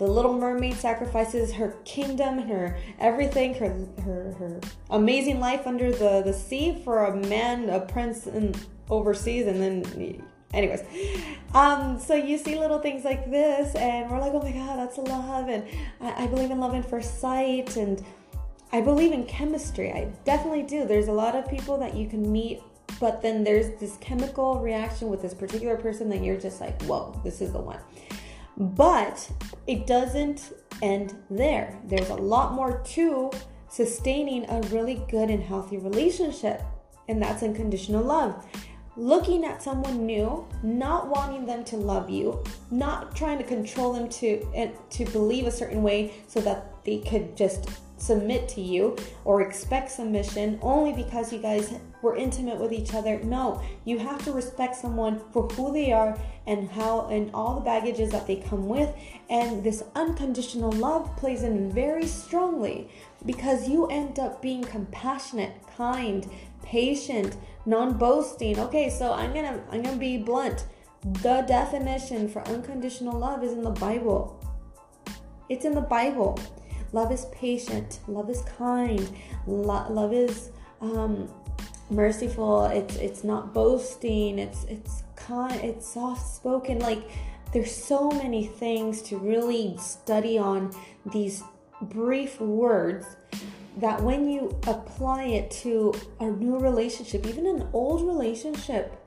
the 0.00 0.06
little 0.06 0.32
mermaid 0.32 0.74
sacrifices 0.76 1.52
her 1.52 1.76
kingdom 1.84 2.38
her 2.38 2.74
everything 2.98 3.52
her 3.52 3.68
her 4.02 4.34
her 4.38 4.58
amazing 4.88 5.38
life 5.38 5.66
under 5.66 5.92
the 5.92 6.22
the 6.24 6.32
sea 6.32 6.80
for 6.82 7.04
a 7.04 7.16
man 7.26 7.68
a 7.68 7.80
prince 7.80 8.26
in 8.26 8.54
overseas 8.88 9.46
and 9.46 9.60
then 9.60 10.24
anyways. 10.54 10.82
Um 11.54 12.00
so 12.00 12.14
you 12.14 12.38
see 12.38 12.58
little 12.58 12.78
things 12.78 13.04
like 13.04 13.30
this 13.30 13.74
and 13.74 14.10
we're 14.10 14.20
like 14.20 14.32
oh 14.32 14.40
my 14.40 14.52
god 14.52 14.78
that's 14.78 14.96
love 14.96 15.50
and 15.50 15.64
I, 16.00 16.24
I 16.24 16.26
believe 16.28 16.50
in 16.50 16.60
love 16.60 16.72
in 16.72 16.82
first 16.82 17.20
sight 17.20 17.76
and 17.76 18.02
i 18.72 18.80
believe 18.80 19.12
in 19.12 19.26
chemistry. 19.26 19.92
I 19.92 20.10
definitely 20.24 20.62
do. 20.62 20.86
There's 20.86 21.08
a 21.08 21.12
lot 21.12 21.36
of 21.36 21.46
people 21.46 21.76
that 21.76 21.94
you 21.94 22.08
can 22.08 22.32
meet 22.32 22.62
but 22.98 23.20
then 23.20 23.44
there's 23.44 23.78
this 23.78 23.98
chemical 23.98 24.60
reaction 24.60 25.10
with 25.10 25.20
this 25.20 25.34
particular 25.34 25.76
person 25.76 26.08
that 26.08 26.24
you're 26.24 26.40
just 26.40 26.58
like 26.58 26.80
whoa 26.84 27.20
this 27.22 27.42
is 27.42 27.52
the 27.52 27.60
one 27.60 27.78
But 28.60 29.30
it 29.66 29.86
doesn't 29.86 30.52
end 30.82 31.14
there. 31.30 31.80
There's 31.84 32.10
a 32.10 32.14
lot 32.14 32.52
more 32.52 32.82
to 32.88 33.30
sustaining 33.68 34.48
a 34.50 34.60
really 34.68 35.02
good 35.08 35.30
and 35.30 35.42
healthy 35.42 35.78
relationship, 35.78 36.62
and 37.08 37.22
that's 37.22 37.42
unconditional 37.42 38.04
love. 38.04 38.46
Looking 38.96 39.46
at 39.46 39.62
someone 39.62 40.04
new, 40.04 40.46
not 40.62 41.08
wanting 41.08 41.46
them 41.46 41.64
to 41.64 41.76
love 41.76 42.10
you, 42.10 42.44
not 42.70 43.16
trying 43.16 43.38
to 43.38 43.44
control 43.44 43.94
them 43.94 44.10
to 44.10 44.46
eh, 44.54 44.72
to 44.90 45.04
believe 45.06 45.46
a 45.46 45.50
certain 45.50 45.82
way 45.82 46.12
so 46.28 46.40
that 46.40 46.84
they 46.84 46.98
could 46.98 47.34
just 47.34 47.70
submit 47.96 48.46
to 48.48 48.60
you 48.60 48.96
or 49.24 49.40
expect 49.40 49.90
submission 49.90 50.58
only 50.60 50.92
because 50.92 51.32
you 51.32 51.38
guys 51.38 51.72
were 52.02 52.16
intimate 52.16 52.58
with 52.58 52.72
each 52.72 52.94
other. 52.94 53.20
No, 53.20 53.62
you 53.84 53.98
have 53.98 54.24
to 54.24 54.32
respect 54.32 54.76
someone 54.76 55.20
for 55.32 55.46
who 55.48 55.72
they 55.72 55.92
are 55.92 56.18
and 56.46 56.68
how 56.70 57.06
and 57.08 57.30
all 57.34 57.54
the 57.54 57.60
baggages 57.60 58.10
that 58.10 58.26
they 58.26 58.36
come 58.36 58.68
with. 58.68 58.94
And 59.28 59.62
this 59.62 59.82
unconditional 59.94 60.72
love 60.72 61.16
plays 61.16 61.42
in 61.42 61.70
very 61.72 62.06
strongly 62.06 62.88
because 63.24 63.68
you 63.68 63.86
end 63.86 64.18
up 64.18 64.40
being 64.40 64.62
compassionate, 64.62 65.54
kind, 65.76 66.28
patient, 66.62 67.36
non-boasting. 67.66 68.58
Okay, 68.58 68.90
so 68.90 69.12
I'm 69.12 69.32
to 69.34 69.60
I'm 69.70 69.82
to 69.82 69.96
be 69.96 70.18
blunt. 70.18 70.66
The 71.02 71.42
definition 71.48 72.28
for 72.28 72.46
unconditional 72.48 73.18
love 73.18 73.42
is 73.42 73.52
in 73.52 73.62
the 73.62 73.70
Bible. 73.70 74.38
It's 75.48 75.64
in 75.64 75.74
the 75.74 75.80
Bible. 75.80 76.38
Love 76.92 77.12
is 77.12 77.26
patient. 77.32 78.00
Love 78.06 78.28
is 78.30 78.42
kind. 78.58 79.08
Lo- 79.46 79.86
love 79.90 80.12
is 80.12 80.50
um, 80.80 81.28
merciful. 81.90 82.66
It's 82.66 82.96
it's 82.96 83.24
not 83.24 83.52
boasting. 83.52 84.38
It's 84.38 84.64
it's 84.64 85.02
kind. 85.16 85.60
It's 85.62 85.92
soft 85.92 86.26
spoken. 86.26 86.78
Like 86.78 87.02
there's 87.52 87.74
so 87.74 88.10
many 88.10 88.46
things 88.46 89.02
to 89.02 89.18
really 89.18 89.76
study 89.78 90.38
on 90.38 90.74
these 91.12 91.42
brief 91.82 92.40
words 92.40 93.06
that 93.78 94.02
when 94.02 94.28
you 94.28 94.56
apply 94.66 95.24
it 95.24 95.50
to 95.50 95.94
a 96.20 96.26
new 96.26 96.58
relationship, 96.58 97.26
even 97.26 97.46
an 97.46 97.68
old 97.72 98.06
relationship, 98.06 98.99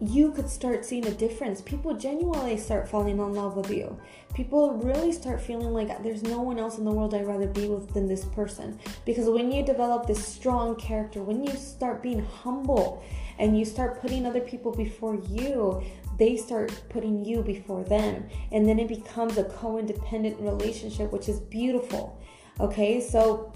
you 0.00 0.30
could 0.32 0.48
start 0.48 0.84
seeing 0.84 1.06
a 1.06 1.10
difference. 1.10 1.60
People 1.60 1.94
genuinely 1.94 2.56
start 2.56 2.88
falling 2.88 3.18
in 3.18 3.34
love 3.34 3.56
with 3.56 3.70
you. 3.70 3.98
People 4.32 4.74
really 4.74 5.10
start 5.10 5.40
feeling 5.40 5.72
like 5.72 6.02
there's 6.02 6.22
no 6.22 6.40
one 6.40 6.58
else 6.58 6.78
in 6.78 6.84
the 6.84 6.90
world 6.90 7.14
I'd 7.14 7.26
rather 7.26 7.48
be 7.48 7.66
with 7.66 7.92
than 7.94 8.06
this 8.06 8.24
person. 8.24 8.78
Because 9.04 9.28
when 9.28 9.50
you 9.50 9.64
develop 9.64 10.06
this 10.06 10.24
strong 10.24 10.76
character, 10.76 11.22
when 11.22 11.42
you 11.42 11.52
start 11.56 12.02
being 12.02 12.24
humble 12.24 13.02
and 13.40 13.58
you 13.58 13.64
start 13.64 14.00
putting 14.00 14.24
other 14.24 14.40
people 14.40 14.70
before 14.72 15.16
you, 15.16 15.82
they 16.16 16.36
start 16.36 16.72
putting 16.88 17.24
you 17.24 17.42
before 17.42 17.82
them. 17.82 18.28
And 18.52 18.68
then 18.68 18.78
it 18.78 18.88
becomes 18.88 19.36
a 19.36 19.44
co 19.44 19.78
independent 19.78 20.38
relationship, 20.38 21.12
which 21.12 21.28
is 21.28 21.40
beautiful. 21.40 22.20
Okay, 22.60 23.00
so 23.00 23.52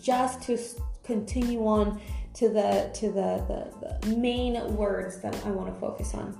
just 0.00 0.42
to 0.42 0.58
continue 1.02 1.66
on 1.66 2.00
to 2.38 2.48
the 2.48 2.90
to 2.94 3.06
the, 3.06 3.44
the, 3.48 3.98
the 4.02 4.16
main 4.16 4.54
words 4.76 5.20
that 5.20 5.34
I 5.44 5.50
want 5.50 5.74
to 5.74 5.80
focus 5.80 6.14
on. 6.14 6.38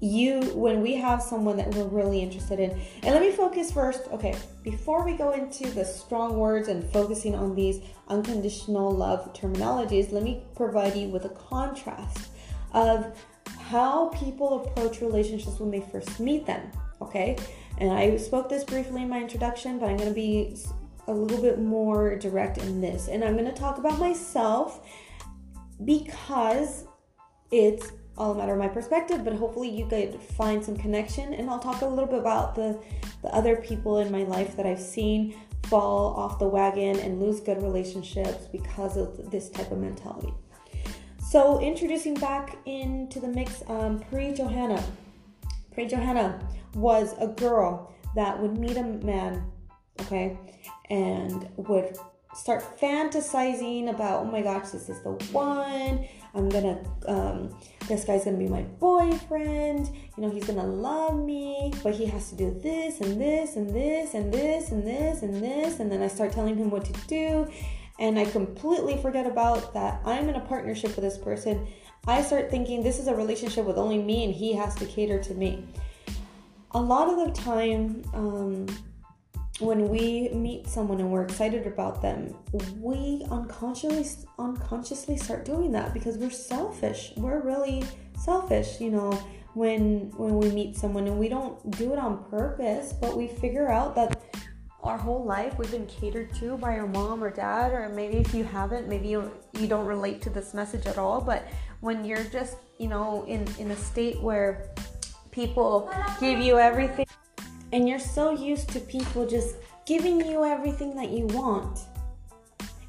You 0.00 0.42
when 0.54 0.80
we 0.80 0.94
have 0.94 1.22
someone 1.22 1.56
that 1.56 1.74
we're 1.74 1.88
really 1.88 2.20
interested 2.20 2.60
in. 2.60 2.70
And 3.02 3.14
let 3.14 3.20
me 3.20 3.32
focus 3.32 3.72
first, 3.72 4.02
okay, 4.12 4.36
before 4.62 5.04
we 5.04 5.14
go 5.14 5.32
into 5.32 5.68
the 5.70 5.84
strong 5.84 6.38
words 6.38 6.68
and 6.68 6.84
focusing 6.92 7.34
on 7.34 7.54
these 7.54 7.80
unconditional 8.08 8.92
love 8.92 9.32
terminologies, 9.32 10.12
let 10.12 10.22
me 10.22 10.44
provide 10.54 10.94
you 10.94 11.08
with 11.08 11.24
a 11.24 11.30
contrast 11.30 12.28
of 12.72 13.18
how 13.58 14.08
people 14.10 14.64
approach 14.64 15.00
relationships 15.00 15.58
when 15.58 15.70
they 15.70 15.80
first 15.80 16.20
meet 16.20 16.46
them, 16.46 16.70
okay? 17.00 17.36
And 17.78 17.90
I 17.90 18.16
spoke 18.18 18.48
this 18.48 18.64
briefly 18.64 19.02
in 19.02 19.08
my 19.08 19.20
introduction, 19.20 19.78
but 19.78 19.88
I'm 19.88 19.96
going 19.96 20.08
to 20.08 20.14
be 20.14 20.56
a 21.08 21.12
little 21.12 21.40
bit 21.40 21.60
more 21.60 22.16
direct 22.16 22.58
in 22.58 22.80
this. 22.80 23.08
And 23.08 23.24
I'm 23.24 23.34
going 23.34 23.46
to 23.46 23.52
talk 23.52 23.78
about 23.78 23.98
myself 23.98 24.86
because 25.84 26.84
it's 27.50 27.92
all 28.18 28.32
a 28.32 28.38
matter 28.38 28.52
of 28.52 28.58
my 28.58 28.68
perspective, 28.68 29.24
but 29.24 29.34
hopefully 29.34 29.68
you 29.68 29.86
could 29.86 30.20
find 30.20 30.64
some 30.64 30.76
connection. 30.76 31.34
And 31.34 31.50
I'll 31.50 31.58
talk 31.58 31.82
a 31.82 31.86
little 31.86 32.06
bit 32.06 32.18
about 32.18 32.54
the, 32.54 32.78
the 33.22 33.34
other 33.34 33.56
people 33.56 33.98
in 33.98 34.10
my 34.10 34.24
life 34.24 34.56
that 34.56 34.66
I've 34.66 34.80
seen 34.80 35.36
fall 35.64 36.14
off 36.14 36.38
the 36.38 36.48
wagon 36.48 36.98
and 37.00 37.20
lose 37.20 37.40
good 37.40 37.62
relationships 37.62 38.46
because 38.50 38.96
of 38.96 39.30
this 39.30 39.48
type 39.48 39.70
of 39.70 39.78
mentality. 39.78 40.32
So, 41.28 41.60
introducing 41.60 42.14
back 42.14 42.56
into 42.66 43.18
the 43.18 43.28
mix, 43.28 43.62
um, 43.66 43.98
Pri 43.98 44.32
Johanna. 44.32 44.82
Pre 45.72 45.86
Johanna 45.86 46.40
was 46.74 47.14
a 47.18 47.26
girl 47.26 47.92
that 48.14 48.40
would 48.40 48.56
meet 48.58 48.76
a 48.76 48.84
man, 48.84 49.44
okay, 50.02 50.38
and 50.90 51.48
would 51.56 51.96
start 52.34 52.78
fantasizing 52.78 53.88
about, 53.88 54.22
oh 54.22 54.24
my 54.26 54.42
gosh, 54.42 54.70
this 54.70 54.88
is 54.88 55.00
the 55.02 55.12
one. 55.32 56.06
I'm 56.34 56.50
gonna, 56.50 56.78
um, 57.06 57.58
this 57.88 58.04
guy's 58.04 58.24
gonna 58.24 58.36
be 58.36 58.46
my 58.46 58.62
boyfriend. 58.62 59.90
You 60.16 60.22
know, 60.22 60.30
he's 60.30 60.44
gonna 60.44 60.66
love 60.66 61.18
me, 61.18 61.72
but 61.82 61.94
he 61.94 62.04
has 62.06 62.28
to 62.30 62.36
do 62.36 62.58
this 62.62 63.00
and 63.00 63.18
this 63.18 63.56
and 63.56 63.70
this 63.70 64.12
and 64.12 64.32
this 64.32 64.70
and 64.70 64.86
this 64.86 65.22
and 65.22 65.42
this. 65.42 65.80
And 65.80 65.90
then 65.90 66.02
I 66.02 66.08
start 66.08 66.32
telling 66.32 66.56
him 66.56 66.68
what 66.68 66.84
to 66.84 66.92
do, 67.06 67.50
and 67.98 68.18
I 68.18 68.26
completely 68.26 69.00
forget 69.00 69.26
about 69.26 69.72
that 69.72 70.00
I'm 70.04 70.28
in 70.28 70.34
a 70.34 70.40
partnership 70.40 70.94
with 70.94 71.04
this 71.04 71.16
person. 71.16 71.66
I 72.06 72.22
start 72.22 72.50
thinking 72.50 72.82
this 72.82 72.98
is 72.98 73.08
a 73.08 73.14
relationship 73.14 73.64
with 73.64 73.78
only 73.78 73.98
me, 73.98 74.24
and 74.24 74.34
he 74.34 74.52
has 74.52 74.74
to 74.76 74.84
cater 74.84 75.18
to 75.22 75.34
me. 75.34 75.64
A 76.72 76.80
lot 76.80 77.08
of 77.08 77.26
the 77.26 77.32
time, 77.32 78.04
um, 78.12 78.66
when 79.58 79.88
we 79.88 80.28
meet 80.30 80.68
someone 80.68 81.00
and 81.00 81.10
we're 81.10 81.22
excited 81.22 81.66
about 81.66 82.02
them, 82.02 82.34
we 82.78 83.24
unconsciously 83.30 84.28
unconsciously 84.38 85.16
start 85.16 85.44
doing 85.44 85.72
that 85.72 85.94
because 85.94 86.18
we're 86.18 86.30
selfish. 86.30 87.12
We're 87.16 87.40
really 87.40 87.84
selfish, 88.18 88.80
you 88.80 88.90
know, 88.90 89.12
when 89.54 90.10
when 90.16 90.36
we 90.36 90.50
meet 90.50 90.76
someone 90.76 91.06
and 91.06 91.18
we 91.18 91.28
don't 91.28 91.70
do 91.78 91.92
it 91.92 91.98
on 91.98 92.24
purpose, 92.24 92.92
but 92.92 93.16
we 93.16 93.28
figure 93.28 93.70
out 93.70 93.94
that 93.94 94.20
our 94.82 94.98
whole 94.98 95.24
life 95.24 95.58
we've 95.58 95.70
been 95.70 95.86
catered 95.86 96.32
to 96.34 96.56
by 96.58 96.78
our 96.78 96.86
mom 96.86 97.24
or 97.24 97.30
dad 97.30 97.72
or 97.72 97.88
maybe 97.88 98.18
if 98.18 98.34
you 98.34 98.44
haven't, 98.44 98.88
maybe 98.88 99.08
you 99.08 99.32
you 99.58 99.66
don't 99.66 99.86
relate 99.86 100.20
to 100.22 100.30
this 100.30 100.52
message 100.52 100.86
at 100.86 100.98
all, 100.98 101.20
but 101.20 101.48
when 101.80 102.04
you're 102.04 102.24
just, 102.24 102.58
you 102.78 102.88
know, 102.88 103.24
in 103.26 103.46
in 103.58 103.70
a 103.70 103.76
state 103.76 104.20
where 104.20 104.68
people 105.30 105.90
give 106.20 106.38
you 106.40 106.58
everything 106.58 107.06
and 107.76 107.86
you're 107.86 107.98
so 107.98 108.30
used 108.30 108.70
to 108.70 108.80
people 108.80 109.26
just 109.26 109.56
giving 109.84 110.18
you 110.24 110.46
everything 110.46 110.96
that 110.96 111.10
you 111.10 111.26
want, 111.26 111.80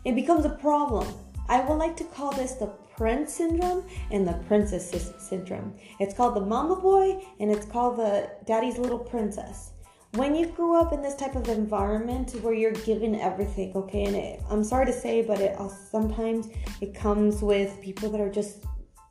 it 0.05 0.15
becomes 0.15 0.45
a 0.45 0.49
problem. 0.49 1.05
I 1.49 1.59
would 1.59 1.75
like 1.75 1.97
to 1.97 2.05
call 2.05 2.31
this 2.31 2.53
the 2.53 2.67
prince 2.95 3.33
syndrome 3.33 3.83
and 4.11 4.25
the 4.25 4.41
princess 4.47 5.11
syndrome. 5.19 5.75
It's 5.99 6.13
called 6.13 6.37
the 6.37 6.45
mama 6.45 6.77
boy 6.77 7.21
and 7.41 7.51
it's 7.51 7.65
called 7.65 7.97
the 7.97 8.31
daddy's 8.45 8.77
little 8.77 8.97
princess. 8.97 9.71
When 10.13 10.33
you 10.33 10.45
grew 10.45 10.79
up 10.79 10.93
in 10.93 11.01
this 11.01 11.15
type 11.15 11.35
of 11.35 11.49
environment 11.49 12.31
where 12.41 12.53
you're 12.53 12.71
given 12.71 13.13
everything, 13.13 13.73
okay, 13.75 14.05
and 14.05 14.15
it, 14.15 14.41
I'm 14.49 14.63
sorry 14.63 14.85
to 14.85 14.93
say, 14.93 15.21
but 15.21 15.41
it 15.41 15.59
uh, 15.59 15.67
sometimes 15.67 16.47
it 16.79 16.95
comes 16.95 17.41
with 17.41 17.81
people 17.81 18.09
that 18.11 18.21
are 18.21 18.31
just, 18.31 18.63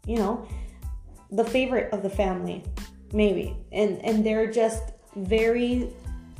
you 0.06 0.16
know, 0.16 0.49
the 1.33 1.45
favorite 1.45 1.92
of 1.92 2.02
the 2.02 2.09
family, 2.09 2.64
maybe, 3.12 3.59
and 3.73 4.02
and 4.02 4.25
they're 4.25 4.50
just 4.50 4.96
very 5.16 5.90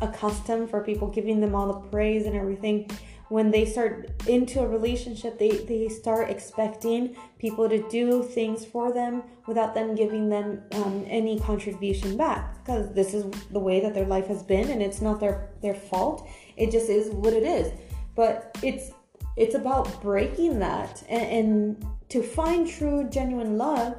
accustomed 0.01 0.69
for 0.69 0.83
people 0.83 1.09
giving 1.09 1.41
them 1.41 1.55
all 1.55 1.73
the 1.73 1.89
praise 1.89 2.27
and 2.27 2.37
everything. 2.37 2.91
When 3.29 3.51
they 3.51 3.65
start 3.65 4.11
into 4.29 4.61
a 4.61 4.69
relationship 4.69 5.39
they, 5.39 5.51
they 5.51 5.89
start 5.89 6.31
expecting 6.31 7.17
people 7.39 7.69
to 7.69 7.89
do 7.89 8.23
things 8.23 8.65
for 8.65 8.93
them 8.93 9.25
without 9.49 9.75
them 9.75 9.97
giving 9.97 10.29
them 10.29 10.63
um, 10.73 11.05
any 11.09 11.41
contribution 11.41 12.17
back. 12.17 12.65
Because 12.65 12.93
this 12.95 13.15
is 13.15 13.25
the 13.51 13.59
way 13.59 13.81
that 13.81 13.95
their 13.95 14.07
life 14.07 14.27
has 14.27 14.43
been 14.43 14.71
and 14.71 14.81
it's 14.81 15.01
not 15.01 15.19
their 15.19 15.51
their 15.61 15.75
fault. 15.75 16.29
It 16.57 16.71
just 16.71 16.89
is 16.89 17.11
what 17.11 17.33
it 17.33 17.43
is. 17.43 17.73
But 18.15 18.57
it's 18.63 18.93
it's 19.37 19.55
about 19.55 20.01
breaking 20.03 20.59
that 20.61 21.03
and, 21.09 21.23
and 21.23 21.87
to 22.09 22.23
find 22.23 22.69
true 22.69 23.09
genuine 23.11 23.59
love 23.59 23.97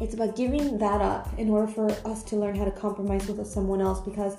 it's 0.00 0.14
about 0.14 0.36
giving 0.36 0.78
that 0.78 1.00
up 1.00 1.28
in 1.38 1.50
order 1.50 1.66
for 1.66 1.90
us 2.06 2.22
to 2.24 2.36
learn 2.36 2.54
how 2.54 2.64
to 2.64 2.70
compromise 2.70 3.26
with 3.26 3.46
someone 3.46 3.80
else 3.80 4.00
because 4.00 4.36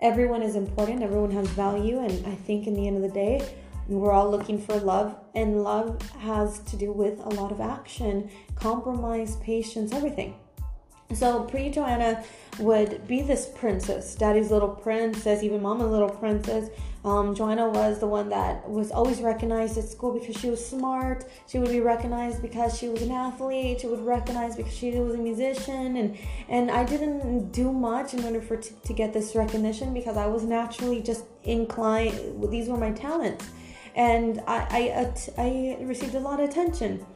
everyone 0.00 0.42
is 0.42 0.56
important, 0.56 1.02
everyone 1.02 1.30
has 1.30 1.48
value, 1.48 1.98
and 1.98 2.26
I 2.26 2.34
think 2.34 2.66
in 2.66 2.74
the 2.74 2.86
end 2.86 2.96
of 2.96 3.02
the 3.02 3.08
day, 3.08 3.46
we're 3.88 4.12
all 4.12 4.30
looking 4.30 4.60
for 4.60 4.78
love, 4.80 5.16
and 5.34 5.62
love 5.62 6.00
has 6.18 6.58
to 6.60 6.76
do 6.76 6.92
with 6.92 7.20
a 7.20 7.28
lot 7.30 7.52
of 7.52 7.60
action, 7.60 8.30
compromise, 8.56 9.36
patience, 9.36 9.92
everything. 9.92 10.34
So 11.14 11.44
pre 11.44 11.70
Johanna 11.70 12.24
would 12.58 13.06
be 13.06 13.22
this 13.22 13.48
princess, 13.54 14.16
daddy's 14.16 14.50
little 14.50 14.68
princess, 14.68 15.42
even 15.42 15.62
mama's 15.62 15.90
little 15.90 16.10
princess. 16.10 16.68
Um, 17.06 17.36
Johanna 17.36 17.68
was 17.68 18.00
the 18.00 18.06
one 18.08 18.30
that 18.30 18.68
was 18.68 18.90
always 18.90 19.20
recognized 19.20 19.78
at 19.78 19.84
school 19.84 20.12
because 20.18 20.36
she 20.36 20.50
was 20.50 20.64
smart. 20.64 21.24
She 21.46 21.60
would 21.60 21.70
be 21.70 21.78
recognized 21.78 22.42
because 22.42 22.76
she 22.76 22.88
was 22.88 23.00
an 23.00 23.12
athlete. 23.12 23.82
She 23.82 23.86
would 23.86 24.04
recognize 24.04 24.56
because 24.56 24.76
she 24.76 24.90
was 24.90 25.14
a 25.14 25.18
musician, 25.18 25.96
and 25.96 26.18
and 26.48 26.68
I 26.68 26.82
didn't 26.84 27.52
do 27.52 27.72
much 27.72 28.12
in 28.12 28.24
order 28.24 28.40
for 28.40 28.56
t- 28.56 28.74
to 28.82 28.92
get 28.92 29.12
this 29.12 29.36
recognition 29.36 29.94
because 29.94 30.16
I 30.16 30.26
was 30.26 30.42
naturally 30.42 31.00
just 31.00 31.26
inclined. 31.44 32.50
These 32.50 32.68
were 32.68 32.76
my 32.76 32.90
talents, 32.90 33.48
and 33.94 34.40
I 34.48 34.58
I, 34.80 35.14
I 35.38 35.78
received 35.82 36.16
a 36.16 36.20
lot 36.20 36.40
of 36.40 36.50
attention. 36.50 37.06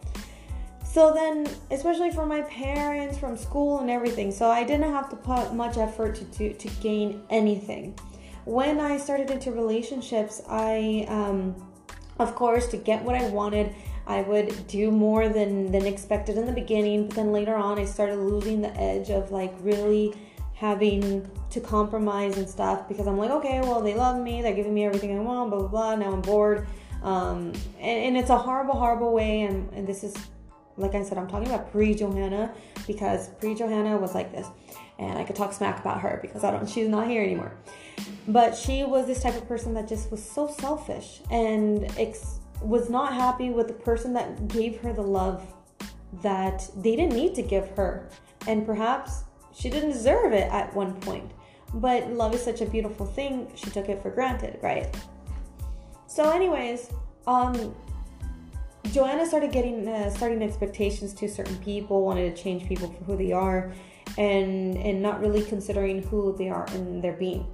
So 0.85 1.13
then, 1.13 1.49
especially 1.73 2.13
for 2.13 2.27
my 2.27 2.43
parents, 2.43 3.19
from 3.19 3.37
school 3.37 3.81
and 3.81 3.91
everything, 3.91 4.31
so 4.31 4.51
I 4.51 4.63
didn't 4.63 4.93
have 4.93 5.09
to 5.11 5.17
put 5.17 5.53
much 5.55 5.79
effort 5.79 6.15
to, 6.17 6.25
to, 6.25 6.53
to 6.53 6.69
gain 6.81 7.23
anything. 7.29 7.97
When 8.45 8.81
I 8.81 8.97
started 8.97 9.31
into 9.31 9.53
relationships, 9.53 10.43
I, 10.49 11.07
um, 11.09 11.55
of 12.19 12.35
course, 12.35 12.69
to 12.69 12.77
get 12.77 13.03
what 13.03 13.15
I 13.15 13.29
wanted, 13.29 13.75
I 14.07 14.23
would 14.23 14.67
do 14.67 14.91
more 14.91 15.29
than, 15.29 15.71
than 15.71 15.87
expected 15.87 16.37
in 16.37 16.47
the 16.47 16.53
beginning, 16.53 17.07
but 17.07 17.17
then 17.17 17.33
later 17.33 17.55
on, 17.55 17.79
I 17.79 17.85
started 17.85 18.17
losing 18.17 18.61
the 18.61 18.75
edge 18.77 19.11
of 19.11 19.31
like 19.31 19.55
really 19.61 20.15
having 20.55 21.29
to 21.51 21.61
compromise 21.61 22.37
and 22.37 22.49
stuff 22.49 22.87
because 22.89 23.07
I'm 23.07 23.17
like, 23.17 23.31
okay, 23.31 23.61
well, 23.61 23.81
they 23.81 23.95
love 23.95 24.23
me, 24.23 24.43
they're 24.43 24.55
giving 24.55 24.75
me 24.75 24.85
everything 24.85 25.17
I 25.17 25.21
want, 25.21 25.51
blah, 25.51 25.61
blah, 25.61 25.69
blah. 25.69 25.95
Now 25.97 26.13
I'm 26.13 26.21
bored. 26.21 26.67
Um, 27.03 27.53
and, 27.79 28.05
and, 28.05 28.17
it's 28.19 28.29
a 28.29 28.37
horrible, 28.37 28.75
horrible 28.75 29.15
way, 29.15 29.43
and, 29.43 29.73
and 29.73 29.87
this 29.87 30.05
is 30.05 30.15
like 30.81 30.95
I 30.95 31.03
said, 31.03 31.19
I'm 31.19 31.29
talking 31.29 31.49
about 31.49 31.71
pre 31.71 31.95
Johanna 31.95 32.53
because 32.87 33.29
pre 33.41 33.55
Johanna 33.55 33.97
was 33.97 34.15
like 34.15 34.33
this, 34.33 34.47
and 34.99 35.19
I 35.19 35.25
could 35.25 35.37
talk 35.37 35.53
smack 35.53 35.81
about 35.81 36.01
her 36.01 36.19
because 36.23 36.45
I 36.45 36.51
don't. 36.51 36.69
She's 36.69 36.89
not 36.89 37.09
here 37.09 37.23
anymore, 37.23 37.53
but 38.29 38.57
she 38.57 38.85
was 38.85 39.07
this 39.07 39.23
type 39.23 39.37
of 39.37 39.47
person 39.47 39.75
that 39.75 39.89
just 39.89 40.11
was 40.11 40.23
so 40.23 40.49
selfish 40.49 41.21
and 41.31 41.85
ex- 41.99 42.41
was 42.61 42.91
not 42.91 43.15
happy 43.15 43.51
with 43.51 43.69
the 43.69 43.75
person 43.75 44.13
that 44.15 44.49
gave 44.49 44.81
her 44.81 44.93
the 44.93 45.03
love 45.03 45.47
that 46.23 46.69
they 46.77 46.97
didn't 46.97 47.15
need 47.15 47.35
to 47.35 47.43
give 47.43 47.69
her, 47.71 48.09
and 48.47 48.67
perhaps 48.67 49.25
she 49.53 49.69
didn't 49.69 49.93
deserve 49.93 50.33
it 50.33 50.51
at 50.53 50.75
one 50.75 50.95
point. 51.01 51.31
But 51.75 52.11
love 52.11 52.35
is 52.35 52.43
such 52.43 52.63
a 52.63 52.67
beautiful 52.67 53.07
thing. 53.07 53.51
She 53.55 53.71
took 53.71 53.89
it 53.89 54.03
for 54.03 54.11
granted, 54.11 54.59
right? 54.61 54.93
So, 56.09 56.31
anyways, 56.31 56.91
um, 57.29 57.75
Johanna 58.93 59.27
started 59.27 59.53
getting 59.53 59.87
uh, 59.87 60.11
starting 60.11 60.43
expectations 60.43 61.13
to 61.15 61.29
certain 61.29 61.57
people, 61.59 62.05
wanted 62.05 62.35
to 62.35 62.43
change 62.43 62.67
people 62.67 62.89
for 62.89 63.05
who 63.05 63.17
they 63.17 63.33
are, 63.33 63.73
and 64.19 64.77
and 64.77 65.03
not 65.03 65.21
really 65.21 65.45
considering 65.45 66.03
who 66.03 66.35
they 66.37 66.49
are 66.49 66.67
in 66.75 67.01
their 67.01 67.13
being. 67.13 67.47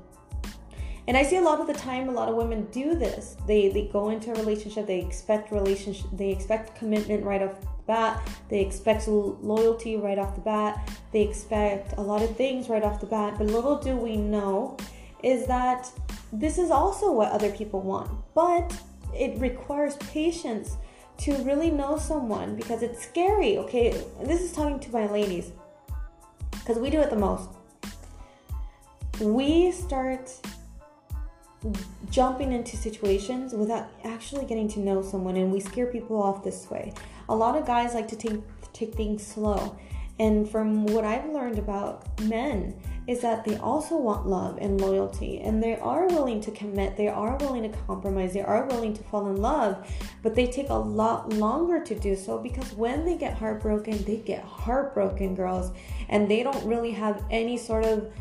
And 1.08 1.16
I 1.16 1.22
see 1.22 1.36
a 1.36 1.40
lot 1.40 1.60
of 1.60 1.68
the 1.68 1.74
time, 1.74 2.08
a 2.08 2.12
lot 2.12 2.28
of 2.28 2.34
women 2.34 2.66
do 2.72 2.94
this. 2.94 3.36
They 3.46 3.68
they 3.68 3.88
go 3.92 4.08
into 4.08 4.30
a 4.32 4.34
relationship, 4.34 4.86
they 4.86 5.00
expect 5.00 5.52
relationship, 5.52 6.06
they 6.12 6.30
expect 6.30 6.76
commitment 6.76 7.24
right 7.24 7.42
off 7.42 7.60
the 7.60 7.68
bat, 7.86 8.28
they 8.48 8.60
expect 8.60 9.06
loyalty 9.06 9.96
right 9.96 10.18
off 10.18 10.34
the 10.34 10.40
bat, 10.40 10.90
they 11.12 11.22
expect 11.22 11.94
a 11.98 12.02
lot 12.02 12.22
of 12.22 12.34
things 12.36 12.68
right 12.68 12.82
off 12.82 13.00
the 13.00 13.06
bat. 13.06 13.34
But 13.38 13.48
little 13.48 13.76
do 13.76 13.94
we 13.96 14.16
know 14.16 14.76
is 15.22 15.46
that 15.46 15.90
this 16.32 16.58
is 16.58 16.70
also 16.70 17.12
what 17.12 17.30
other 17.30 17.50
people 17.50 17.80
want, 17.80 18.10
but 18.34 18.76
it 19.14 19.38
requires 19.38 19.96
patience 19.96 20.76
to 21.18 21.36
really 21.44 21.70
know 21.70 21.98
someone 21.98 22.56
because 22.56 22.82
it's 22.82 23.02
scary, 23.02 23.58
okay? 23.58 24.04
This 24.24 24.40
is 24.40 24.52
talking 24.52 24.78
to 24.80 24.92
my 24.92 25.10
ladies 25.10 25.52
because 26.52 26.78
we 26.78 26.90
do 26.90 27.00
it 27.00 27.10
the 27.10 27.16
most. 27.16 27.50
We 29.20 29.72
start 29.72 30.30
jumping 32.10 32.52
into 32.52 32.76
situations 32.76 33.54
without 33.54 33.88
actually 34.04 34.44
getting 34.46 34.68
to 34.68 34.80
know 34.80 35.02
someone 35.02 35.36
and 35.36 35.52
we 35.52 35.60
scare 35.60 35.86
people 35.86 36.22
off 36.22 36.44
this 36.44 36.70
way. 36.70 36.92
A 37.28 37.34
lot 37.34 37.56
of 37.56 37.66
guys 37.66 37.94
like 37.94 38.08
to 38.08 38.16
take 38.16 38.40
take 38.72 38.94
things 38.94 39.26
slow. 39.26 39.76
And 40.18 40.48
from 40.48 40.86
what 40.86 41.04
I've 41.04 41.28
learned 41.30 41.58
about 41.58 42.20
men 42.22 42.74
is 43.06 43.20
that 43.20 43.44
they 43.44 43.56
also 43.58 43.96
want 43.96 44.26
love 44.26 44.58
and 44.60 44.80
loyalty 44.80 45.40
and 45.40 45.62
they 45.62 45.76
are 45.78 46.06
willing 46.08 46.40
to 46.40 46.50
commit, 46.50 46.96
they 46.96 47.08
are 47.08 47.36
willing 47.36 47.70
to 47.70 47.78
compromise, 47.86 48.32
they 48.32 48.42
are 48.42 48.66
willing 48.66 48.92
to 48.92 49.02
fall 49.04 49.28
in 49.28 49.36
love, 49.36 49.86
but 50.22 50.34
they 50.34 50.46
take 50.46 50.68
a 50.70 50.74
lot 50.74 51.32
longer 51.32 51.82
to 51.82 51.94
do 51.94 52.16
so 52.16 52.38
because 52.38 52.72
when 52.72 53.04
they 53.04 53.16
get 53.16 53.34
heartbroken, 53.34 54.02
they 54.04 54.16
get 54.16 54.42
heartbroken, 54.42 55.34
girls, 55.34 55.72
and 56.08 56.28
they 56.28 56.42
don't 56.42 56.64
really 56.66 56.90
have 56.90 57.22
any 57.30 57.56
sort 57.56 57.84
of 57.84 58.12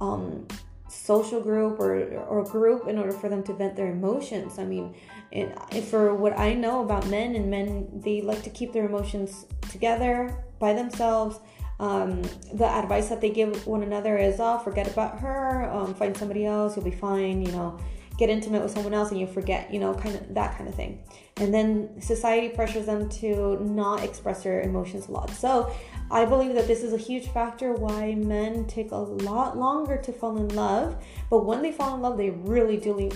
um, 0.00 0.46
social 0.88 1.40
group 1.40 1.78
or, 1.78 2.18
or 2.24 2.44
group 2.44 2.88
in 2.88 2.98
order 2.98 3.12
for 3.12 3.28
them 3.28 3.42
to 3.44 3.52
vent 3.52 3.76
their 3.76 3.92
emotions. 3.92 4.58
I 4.58 4.64
mean, 4.64 4.94
and 5.32 5.54
for 5.84 6.14
what 6.14 6.38
I 6.38 6.52
know 6.52 6.82
about 6.82 7.06
men 7.06 7.34
and 7.36 7.50
men, 7.50 7.88
they 7.94 8.20
like 8.20 8.42
to 8.42 8.50
keep 8.50 8.72
their 8.72 8.86
emotions 8.86 9.46
together 9.70 10.44
by 10.58 10.74
themselves 10.74 11.38
um, 11.82 12.22
the 12.54 12.64
advice 12.64 13.08
that 13.08 13.20
they 13.20 13.30
give 13.30 13.66
one 13.66 13.82
another 13.82 14.16
is, 14.16 14.36
oh, 14.38 14.58
forget 14.60 14.86
about 14.86 15.18
her, 15.18 15.68
um, 15.72 15.94
find 15.94 16.16
somebody 16.16 16.46
else, 16.46 16.76
you'll 16.76 16.84
be 16.84 16.92
fine, 16.92 17.42
you 17.42 17.50
know, 17.50 17.76
get 18.16 18.30
intimate 18.30 18.62
with 18.62 18.70
someone 18.70 18.94
else 18.94 19.10
and 19.10 19.18
you 19.18 19.26
forget, 19.26 19.74
you 19.74 19.80
know, 19.80 19.92
kind 19.92 20.14
of 20.14 20.32
that 20.32 20.56
kind 20.56 20.68
of 20.68 20.76
thing. 20.76 21.02
And 21.38 21.52
then 21.52 22.00
society 22.00 22.50
pressures 22.50 22.86
them 22.86 23.08
to 23.08 23.58
not 23.64 24.04
express 24.04 24.44
their 24.44 24.62
emotions 24.62 25.08
a 25.08 25.10
lot. 25.10 25.30
So 25.30 25.74
I 26.08 26.24
believe 26.24 26.54
that 26.54 26.68
this 26.68 26.84
is 26.84 26.92
a 26.92 26.96
huge 26.96 27.26
factor 27.30 27.72
why 27.72 28.14
men 28.14 28.64
take 28.66 28.92
a 28.92 28.96
lot 28.96 29.58
longer 29.58 29.96
to 29.96 30.12
fall 30.12 30.36
in 30.36 30.54
love. 30.54 31.04
But 31.30 31.44
when 31.44 31.62
they 31.62 31.72
fall 31.72 31.96
in 31.96 32.00
love, 32.00 32.16
they 32.16 32.30
really 32.30 32.76
do 32.76 33.10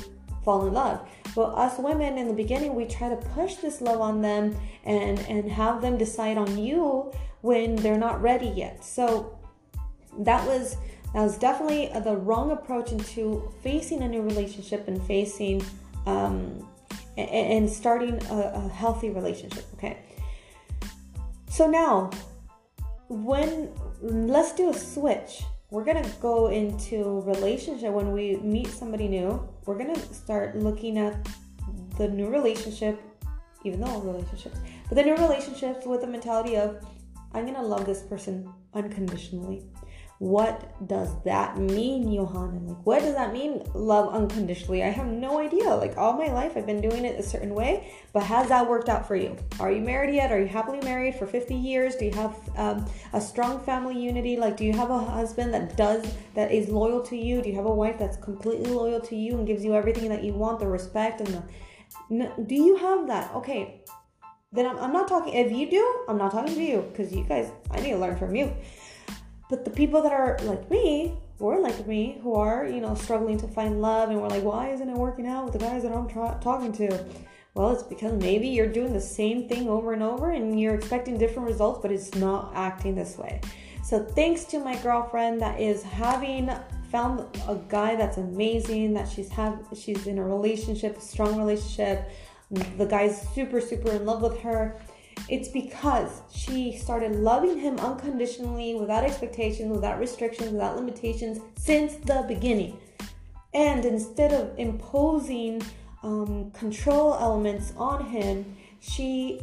fall 0.45 0.67
in 0.67 0.73
love. 0.73 1.09
But 1.37 1.51
us 1.55 1.79
women 1.79 2.19
in 2.19 2.27
the 2.27 2.35
beginning, 2.35 2.75
we 2.75 2.87
try 2.87 3.11
to 3.11 3.17
push 3.17 3.57
this 3.57 3.81
love 3.81 4.01
on 4.01 4.23
them 4.23 4.57
and 4.85 5.21
and 5.29 5.49
have 5.51 5.83
them 5.83 5.99
decide 5.99 6.37
on 6.37 6.59
you 6.59 7.13
when 7.47 7.77
they're 7.77 7.97
not 8.09 8.21
ready 8.21 8.49
yet. 8.49 8.85
So 8.85 9.39
that 10.19 10.45
was 10.47 10.77
that 11.15 11.23
was 11.23 11.39
definitely 11.39 11.91
the 12.01 12.17
wrong 12.17 12.51
approach 12.51 12.91
into 12.91 13.53
facing 13.63 14.03
a 14.03 14.09
new 14.09 14.23
relationship 14.23 14.89
and 14.89 15.01
facing 15.05 15.63
um, 16.07 16.69
and, 17.17 17.71
starting 17.71 18.21
a, 18.31 18.39
a 18.55 18.69
healthy 18.69 19.11
relationship. 19.11 19.65
Okay. 19.75 19.99
So 21.49 21.71
now, 21.71 22.11
when 23.09 23.71
let's 24.03 24.53
do 24.53 24.71
a 24.71 24.75
switch. 24.75 25.43
We're 25.71 25.85
gonna 25.85 26.09
go 26.23 26.49
into 26.49 27.21
relationship 27.23 27.93
when 27.93 28.13
we 28.13 28.37
meet 28.37 28.69
somebody 28.69 29.09
new. 29.09 29.29
We're 29.65 29.79
gonna 29.79 29.99
start 30.15 30.57
looking 30.57 30.97
at 30.97 31.15
the 31.99 32.07
new 32.09 32.29
relationship, 32.29 33.01
even 33.65 33.81
though 33.81 33.99
relationships, 34.01 34.59
but 34.89 34.95
the 34.95 35.03
new 35.03 35.17
relationships 35.17 35.85
with 35.85 36.03
the 36.03 36.07
mentality 36.07 36.57
of 36.57 36.87
I'm 37.37 37.45
going 37.45 37.57
to 37.57 37.63
love 37.63 37.85
this 37.85 38.01
person 38.01 38.51
unconditionally. 38.73 39.63
What 40.19 40.89
does 40.89 41.11
that 41.25 41.59
mean, 41.59 42.11
Johanna? 42.15 42.61
Like, 42.61 42.87
what 42.87 43.01
does 43.01 43.15
that 43.15 43.35
mean, 43.35 43.63
love 43.75 44.15
unconditionally? 44.15 44.83
I 44.83 44.89
have 44.89 45.07
no 45.07 45.39
idea. 45.39 45.69
Like, 45.75 45.99
all 45.99 46.15
my 46.15 46.29
life, 46.29 46.57
I've 46.57 46.65
been 46.65 46.81
doing 46.81 47.05
it 47.05 47.21
a 47.21 47.23
certain 47.23 47.55
way, 47.55 47.93
but 48.15 48.23
has 48.23 48.49
that 48.49 48.67
worked 48.67 48.89
out 48.89 49.07
for 49.07 49.17
you? 49.17 49.37
Are 49.61 49.71
you 49.71 49.83
married 49.83 50.15
yet? 50.15 50.33
Are 50.33 50.41
you 50.41 50.49
happily 50.49 50.81
married 50.81 51.17
for 51.17 51.27
50 51.27 51.55
years? 51.55 51.97
Do 51.97 52.07
you 52.07 52.13
have 52.13 52.35
um, 52.57 52.87
a 53.13 53.21
strong 53.21 53.63
family 53.63 54.01
unity? 54.03 54.39
Like, 54.39 54.57
do 54.57 54.65
you 54.65 54.73
have 54.73 54.89
a 54.89 54.99
husband 54.99 55.53
that 55.53 55.77
does, 55.77 56.15
that 56.35 56.51
is 56.51 56.71
loyal 56.71 57.03
to 57.03 57.17
you? 57.17 57.43
Do 57.43 57.51
you 57.51 57.57
have 57.57 57.67
a 57.67 57.75
wife 57.75 57.99
that's 57.99 58.17
completely 58.17 58.73
loyal 58.73 59.01
to 59.01 59.15
you 59.15 59.37
and 59.37 59.47
gives 59.47 59.63
you 59.63 59.75
everything 59.75 60.09
that 60.09 60.25
you 60.25 60.33
want, 60.33 60.59
the 60.61 60.67
respect 60.67 61.21
and 61.21 61.43
the. 62.09 62.33
do 62.47 62.55
you 62.55 62.77
have 62.77 63.07
that? 63.09 63.35
Okay, 63.35 63.83
then 64.53 64.67
I'm, 64.67 64.79
I'm 64.79 64.93
not 64.93 65.09
talking. 65.09 65.35
If 65.35 65.53
you 65.53 65.71
do, 65.71 66.05
I'm 66.09 66.19
not 66.19 66.33
talking 66.33 66.55
to 66.55 66.63
you 66.63 66.83
because 66.91 67.13
you 67.13 67.25
guys, 67.25 67.51
I 67.71 67.81
need 67.81 67.91
to 67.91 67.99
learn 67.99 68.17
from 68.17 68.35
you. 68.35 68.53
But 69.49 69.65
the 69.65 69.71
people 69.71 70.03
that 70.03 70.13
are 70.13 70.39
like 70.43 70.69
me, 70.71 71.15
or 71.39 71.61
like 71.61 71.87
me, 71.87 72.19
who 72.23 72.35
are, 72.35 72.67
you 72.67 72.81
know, 72.81 72.95
struggling 72.95 73.39
to 73.39 73.49
find 73.49 73.81
love 73.81 74.11
and 74.11 74.21
we're 74.21 74.29
like, 74.29 74.43
why 74.43 74.71
isn't 74.71 74.89
it 74.89 74.97
working 74.97 75.27
out 75.27 75.45
with 75.45 75.53
the 75.53 75.59
guys 75.59 75.83
that 75.83 75.93
I'm 75.93 76.09
tra- 76.09 76.39
talking 76.43 76.73
to? 76.73 77.07
Well, 77.55 77.71
it's 77.73 77.83
because 77.83 78.13
maybe 78.21 78.49
you're 78.49 78.67
doing 78.67 78.93
the 78.93 79.01
same 79.01 79.49
thing 79.49 79.69
over 79.69 79.93
and 79.93 80.03
over 80.03 80.31
and 80.31 80.59
you're 80.61 80.75
expecting 80.75 81.17
different 81.17 81.49
results, 81.49 81.81
but 81.81 81.91
it's 81.91 82.15
not 82.15 82.53
acting 82.55 82.95
this 82.95 83.17
way. 83.17 83.41
So, 83.83 84.05
thanks 84.05 84.45
to 84.47 84.59
my 84.59 84.77
girlfriend 84.83 85.41
that 85.43 85.61
is 85.61 85.83
having 85.83 86.51
found 86.91 87.21
a 87.49 87.55
guy 87.69 87.95
that's 87.95 88.17
amazing, 88.17 88.95
that 88.95 89.09
she's 89.09 89.29
have 89.31 89.65
she's 89.75 90.07
in 90.07 90.19
a 90.19 90.25
relationship, 90.25 90.99
a 90.99 91.01
strong 91.01 91.39
relationship, 91.39 92.11
the 92.51 92.87
guy's 92.87 93.29
super, 93.35 93.61
super 93.61 93.91
in 93.93 94.05
love 94.05 94.23
with 94.23 94.41
her. 94.41 94.81
It's 95.29 95.49
because 95.49 96.23
she 96.33 96.77
started 96.77 97.17
loving 97.17 97.59
him 97.59 97.79
unconditionally, 97.81 98.75
without 98.75 99.05
expectations, 99.05 99.73
without 99.73 99.99
restrictions, 99.99 100.51
without 100.53 100.77
limitations 100.77 101.41
since 101.57 101.97
the 101.97 102.25
beginning. 102.29 102.79
And 103.55 103.85
instead 103.85 104.33
of 104.33 104.57
imposing 104.59 105.63
um, 106.03 106.51
control 106.53 107.15
elements 107.15 107.73
on 107.77 108.07
him, 108.07 108.57
she, 108.81 109.41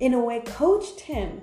in 0.00 0.14
a 0.14 0.18
way, 0.18 0.40
coached 0.40 1.00
him 1.00 1.40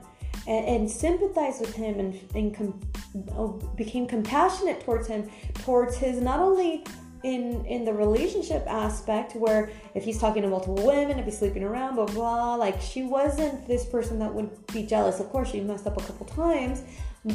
and, 0.48 0.66
and 0.66 0.92
sympathized 0.92 1.62
with 1.62 1.76
him 1.76 2.00
and, 2.00 2.20
and 2.36 2.56
com- 2.56 3.74
became 3.76 4.08
compassionate 4.08 4.82
towards 4.82 5.08
him, 5.08 5.30
towards 5.56 5.96
his 5.96 6.20
not 6.20 6.40
only 6.40 6.84
in 7.24 7.66
in 7.66 7.86
the 7.86 7.94
relationship 7.94 8.66
aspect 8.68 9.36
where 9.36 9.70
if 9.96 10.04
he's 10.04 10.20
talking 10.20 10.42
to 10.42 10.48
multiple 10.48 10.86
women 10.86 11.20
if 11.20 11.26
he's 11.26 11.38
sleeping 11.38 11.64
around 11.64 11.96
blah 11.96 12.06
blah 12.06 12.56
like 12.56 12.82
she 12.82 13.04
wasn't 13.04 13.68
this 13.68 13.86
person 13.86 14.20
that 14.20 14.34
would 14.34 14.50
be 14.68 14.84
jealous. 14.84 15.20
Of 15.20 15.30
course 15.30 15.52
she 15.52 15.62
messed 15.62 15.88
up 15.88 15.98
a 15.98 16.04
couple 16.04 16.26
times 16.26 16.84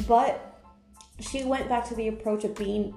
but 0.07 0.61
she 1.19 1.43
went 1.43 1.69
back 1.69 1.87
to 1.89 1.95
the 1.95 2.07
approach 2.07 2.43
of 2.43 2.55
being 2.55 2.95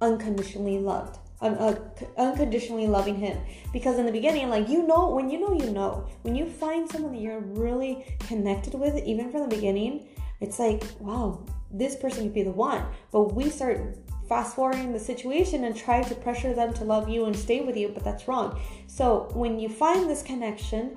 unconditionally 0.00 0.78
loved 0.78 1.18
uh, 1.40 1.74
unconditionally 2.16 2.86
loving 2.86 3.16
him. 3.16 3.38
Because 3.72 3.98
in 3.98 4.06
the 4.06 4.12
beginning 4.12 4.48
like 4.48 4.68
you 4.68 4.86
know 4.86 5.10
when 5.10 5.28
you 5.30 5.40
know 5.40 5.52
you 5.52 5.70
know. 5.70 6.06
When 6.22 6.34
you 6.34 6.46
find 6.46 6.90
someone 6.90 7.12
that 7.12 7.20
you're 7.20 7.40
really 7.40 8.04
connected 8.20 8.74
with 8.74 8.96
even 9.04 9.30
from 9.30 9.42
the 9.42 9.54
beginning 9.54 10.08
it's 10.40 10.58
like 10.58 10.82
wow 11.00 11.44
this 11.70 11.96
person 11.96 12.24
could 12.24 12.34
be 12.34 12.42
the 12.42 12.50
one. 12.50 12.84
But 13.10 13.34
we 13.34 13.50
start 13.50 13.96
fast 14.28 14.56
forwarding 14.56 14.92
the 14.92 14.98
situation 14.98 15.64
and 15.64 15.76
try 15.76 16.02
to 16.02 16.14
pressure 16.14 16.54
them 16.54 16.72
to 16.74 16.84
love 16.84 17.08
you 17.08 17.26
and 17.26 17.36
stay 17.36 17.60
with 17.60 17.76
you, 17.76 17.88
but 17.88 18.04
that's 18.04 18.26
wrong. 18.26 18.60
So 18.86 19.28
when 19.34 19.58
you 19.58 19.68
find 19.68 20.08
this 20.08 20.22
connection, 20.22 20.96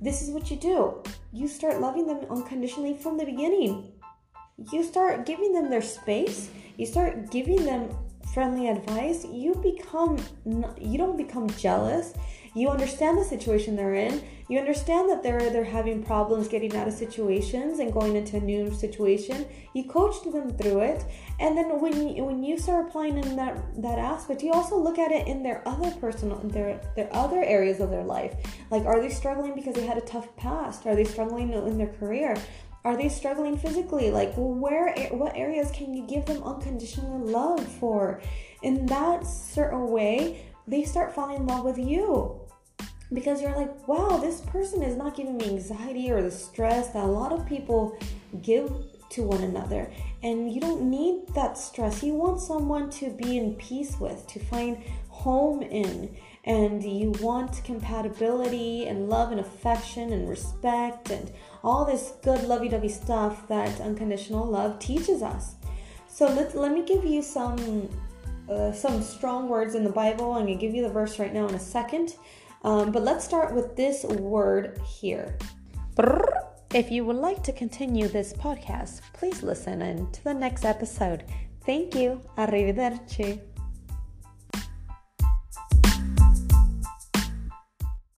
this 0.00 0.22
is 0.22 0.30
what 0.30 0.50
you 0.50 0.56
do. 0.56 1.02
You 1.32 1.48
start 1.48 1.80
loving 1.80 2.06
them 2.06 2.26
unconditionally 2.30 2.96
from 2.96 3.16
the 3.16 3.24
beginning. 3.24 3.92
You 4.72 4.82
start 4.82 5.26
giving 5.26 5.52
them 5.52 5.70
their 5.70 5.82
space. 5.82 6.50
You 6.76 6.86
start 6.86 7.30
giving 7.30 7.64
them 7.64 7.88
friendly 8.32 8.68
advice. 8.68 9.24
You 9.24 9.54
become 9.54 10.18
you 10.44 10.98
don't 10.98 11.16
become 11.16 11.48
jealous 11.50 12.14
you 12.54 12.68
understand 12.68 13.18
the 13.18 13.24
situation 13.24 13.74
they're 13.74 13.94
in. 13.94 14.22
You 14.48 14.58
understand 14.60 15.10
that 15.10 15.22
they're 15.22 15.50
they're 15.50 15.64
having 15.64 16.02
problems 16.02 16.46
getting 16.46 16.76
out 16.76 16.86
of 16.86 16.94
situations 16.94 17.80
and 17.80 17.92
going 17.92 18.14
into 18.14 18.36
a 18.36 18.40
new 18.40 18.72
situation. 18.72 19.46
You 19.72 19.84
coach 19.84 20.22
them 20.22 20.50
through 20.50 20.80
it, 20.80 21.04
and 21.40 21.58
then 21.58 21.80
when 21.80 22.08
you, 22.08 22.24
when 22.24 22.44
you 22.44 22.56
start 22.56 22.86
applying 22.86 23.18
in 23.18 23.36
that 23.36 23.82
that 23.82 23.98
aspect, 23.98 24.42
you 24.42 24.52
also 24.52 24.78
look 24.78 24.98
at 24.98 25.10
it 25.10 25.26
in 25.26 25.42
their 25.42 25.66
other 25.66 25.90
personal 25.92 26.38
their 26.44 26.80
their 26.94 27.08
other 27.12 27.42
areas 27.42 27.80
of 27.80 27.90
their 27.90 28.04
life. 28.04 28.34
Like, 28.70 28.84
are 28.84 29.00
they 29.00 29.10
struggling 29.10 29.54
because 29.54 29.74
they 29.74 29.86
had 29.86 29.98
a 29.98 30.02
tough 30.02 30.34
past? 30.36 30.86
Are 30.86 30.94
they 30.94 31.04
struggling 31.04 31.52
in 31.52 31.78
their 31.78 31.92
career? 31.94 32.36
Are 32.84 32.98
they 32.98 33.08
struggling 33.08 33.56
physically? 33.56 34.10
Like, 34.10 34.34
where, 34.36 34.94
what 35.12 35.34
areas 35.34 35.70
can 35.70 35.94
you 35.94 36.06
give 36.06 36.26
them 36.26 36.42
unconditional 36.42 37.18
love 37.18 37.66
for? 37.66 38.20
In 38.62 38.84
that 38.86 39.26
certain 39.26 39.88
way, 39.88 40.44
they 40.66 40.84
start 40.84 41.14
falling 41.14 41.36
in 41.36 41.46
love 41.46 41.64
with 41.64 41.78
you 41.78 42.43
because 43.12 43.40
you're 43.40 43.54
like, 43.54 43.86
wow, 43.86 44.16
this 44.16 44.40
person 44.40 44.82
is 44.82 44.96
not 44.96 45.16
giving 45.16 45.36
me 45.36 45.50
anxiety 45.50 46.10
or 46.10 46.22
the 46.22 46.30
stress 46.30 46.88
that 46.88 47.04
a 47.04 47.06
lot 47.06 47.32
of 47.32 47.46
people 47.46 47.96
give 48.42 48.72
to 49.10 49.22
one 49.22 49.42
another. 49.42 49.90
And 50.22 50.52
you 50.52 50.60
don't 50.60 50.82
need 50.90 51.28
that 51.34 51.56
stress. 51.58 52.02
You 52.02 52.14
want 52.14 52.40
someone 52.40 52.90
to 52.90 53.10
be 53.10 53.36
in 53.38 53.54
peace 53.54 53.98
with, 54.00 54.26
to 54.28 54.38
find 54.40 54.82
home 55.08 55.62
in. 55.62 56.16
And 56.44 56.82
you 56.82 57.10
want 57.20 57.62
compatibility 57.64 58.86
and 58.86 59.08
love 59.08 59.30
and 59.30 59.40
affection 59.40 60.12
and 60.12 60.28
respect 60.28 61.10
and 61.10 61.32
all 61.62 61.84
this 61.84 62.14
good 62.22 62.42
lovey 62.44 62.68
dovey 62.68 62.90
stuff 62.90 63.48
that 63.48 63.80
unconditional 63.80 64.44
love 64.44 64.78
teaches 64.78 65.22
us. 65.22 65.54
So 66.08 66.26
let, 66.26 66.54
let 66.54 66.72
me 66.72 66.84
give 66.84 67.04
you 67.04 67.22
some 67.22 67.88
uh, 68.48 68.72
some 68.72 69.02
strong 69.02 69.48
words 69.48 69.74
in 69.74 69.84
the 69.84 69.90
Bible. 69.90 70.32
I'm 70.32 70.44
going 70.44 70.58
to 70.58 70.60
give 70.60 70.74
you 70.74 70.82
the 70.82 70.90
verse 70.90 71.18
right 71.18 71.32
now 71.32 71.48
in 71.48 71.54
a 71.54 71.58
second. 71.58 72.16
Um, 72.64 72.90
but 72.90 73.02
let's 73.02 73.24
start 73.24 73.54
with 73.54 73.76
this 73.76 74.04
word 74.04 74.80
here. 74.84 75.36
If 76.72 76.90
you 76.90 77.04
would 77.04 77.16
like 77.16 77.42
to 77.44 77.52
continue 77.52 78.08
this 78.08 78.32
podcast, 78.32 79.02
please 79.12 79.42
listen 79.42 79.82
in 79.82 80.10
to 80.10 80.24
the 80.24 80.34
next 80.34 80.64
episode. 80.64 81.24
Thank 81.64 81.94
you. 81.94 82.20
Arrivederci. 82.36 83.40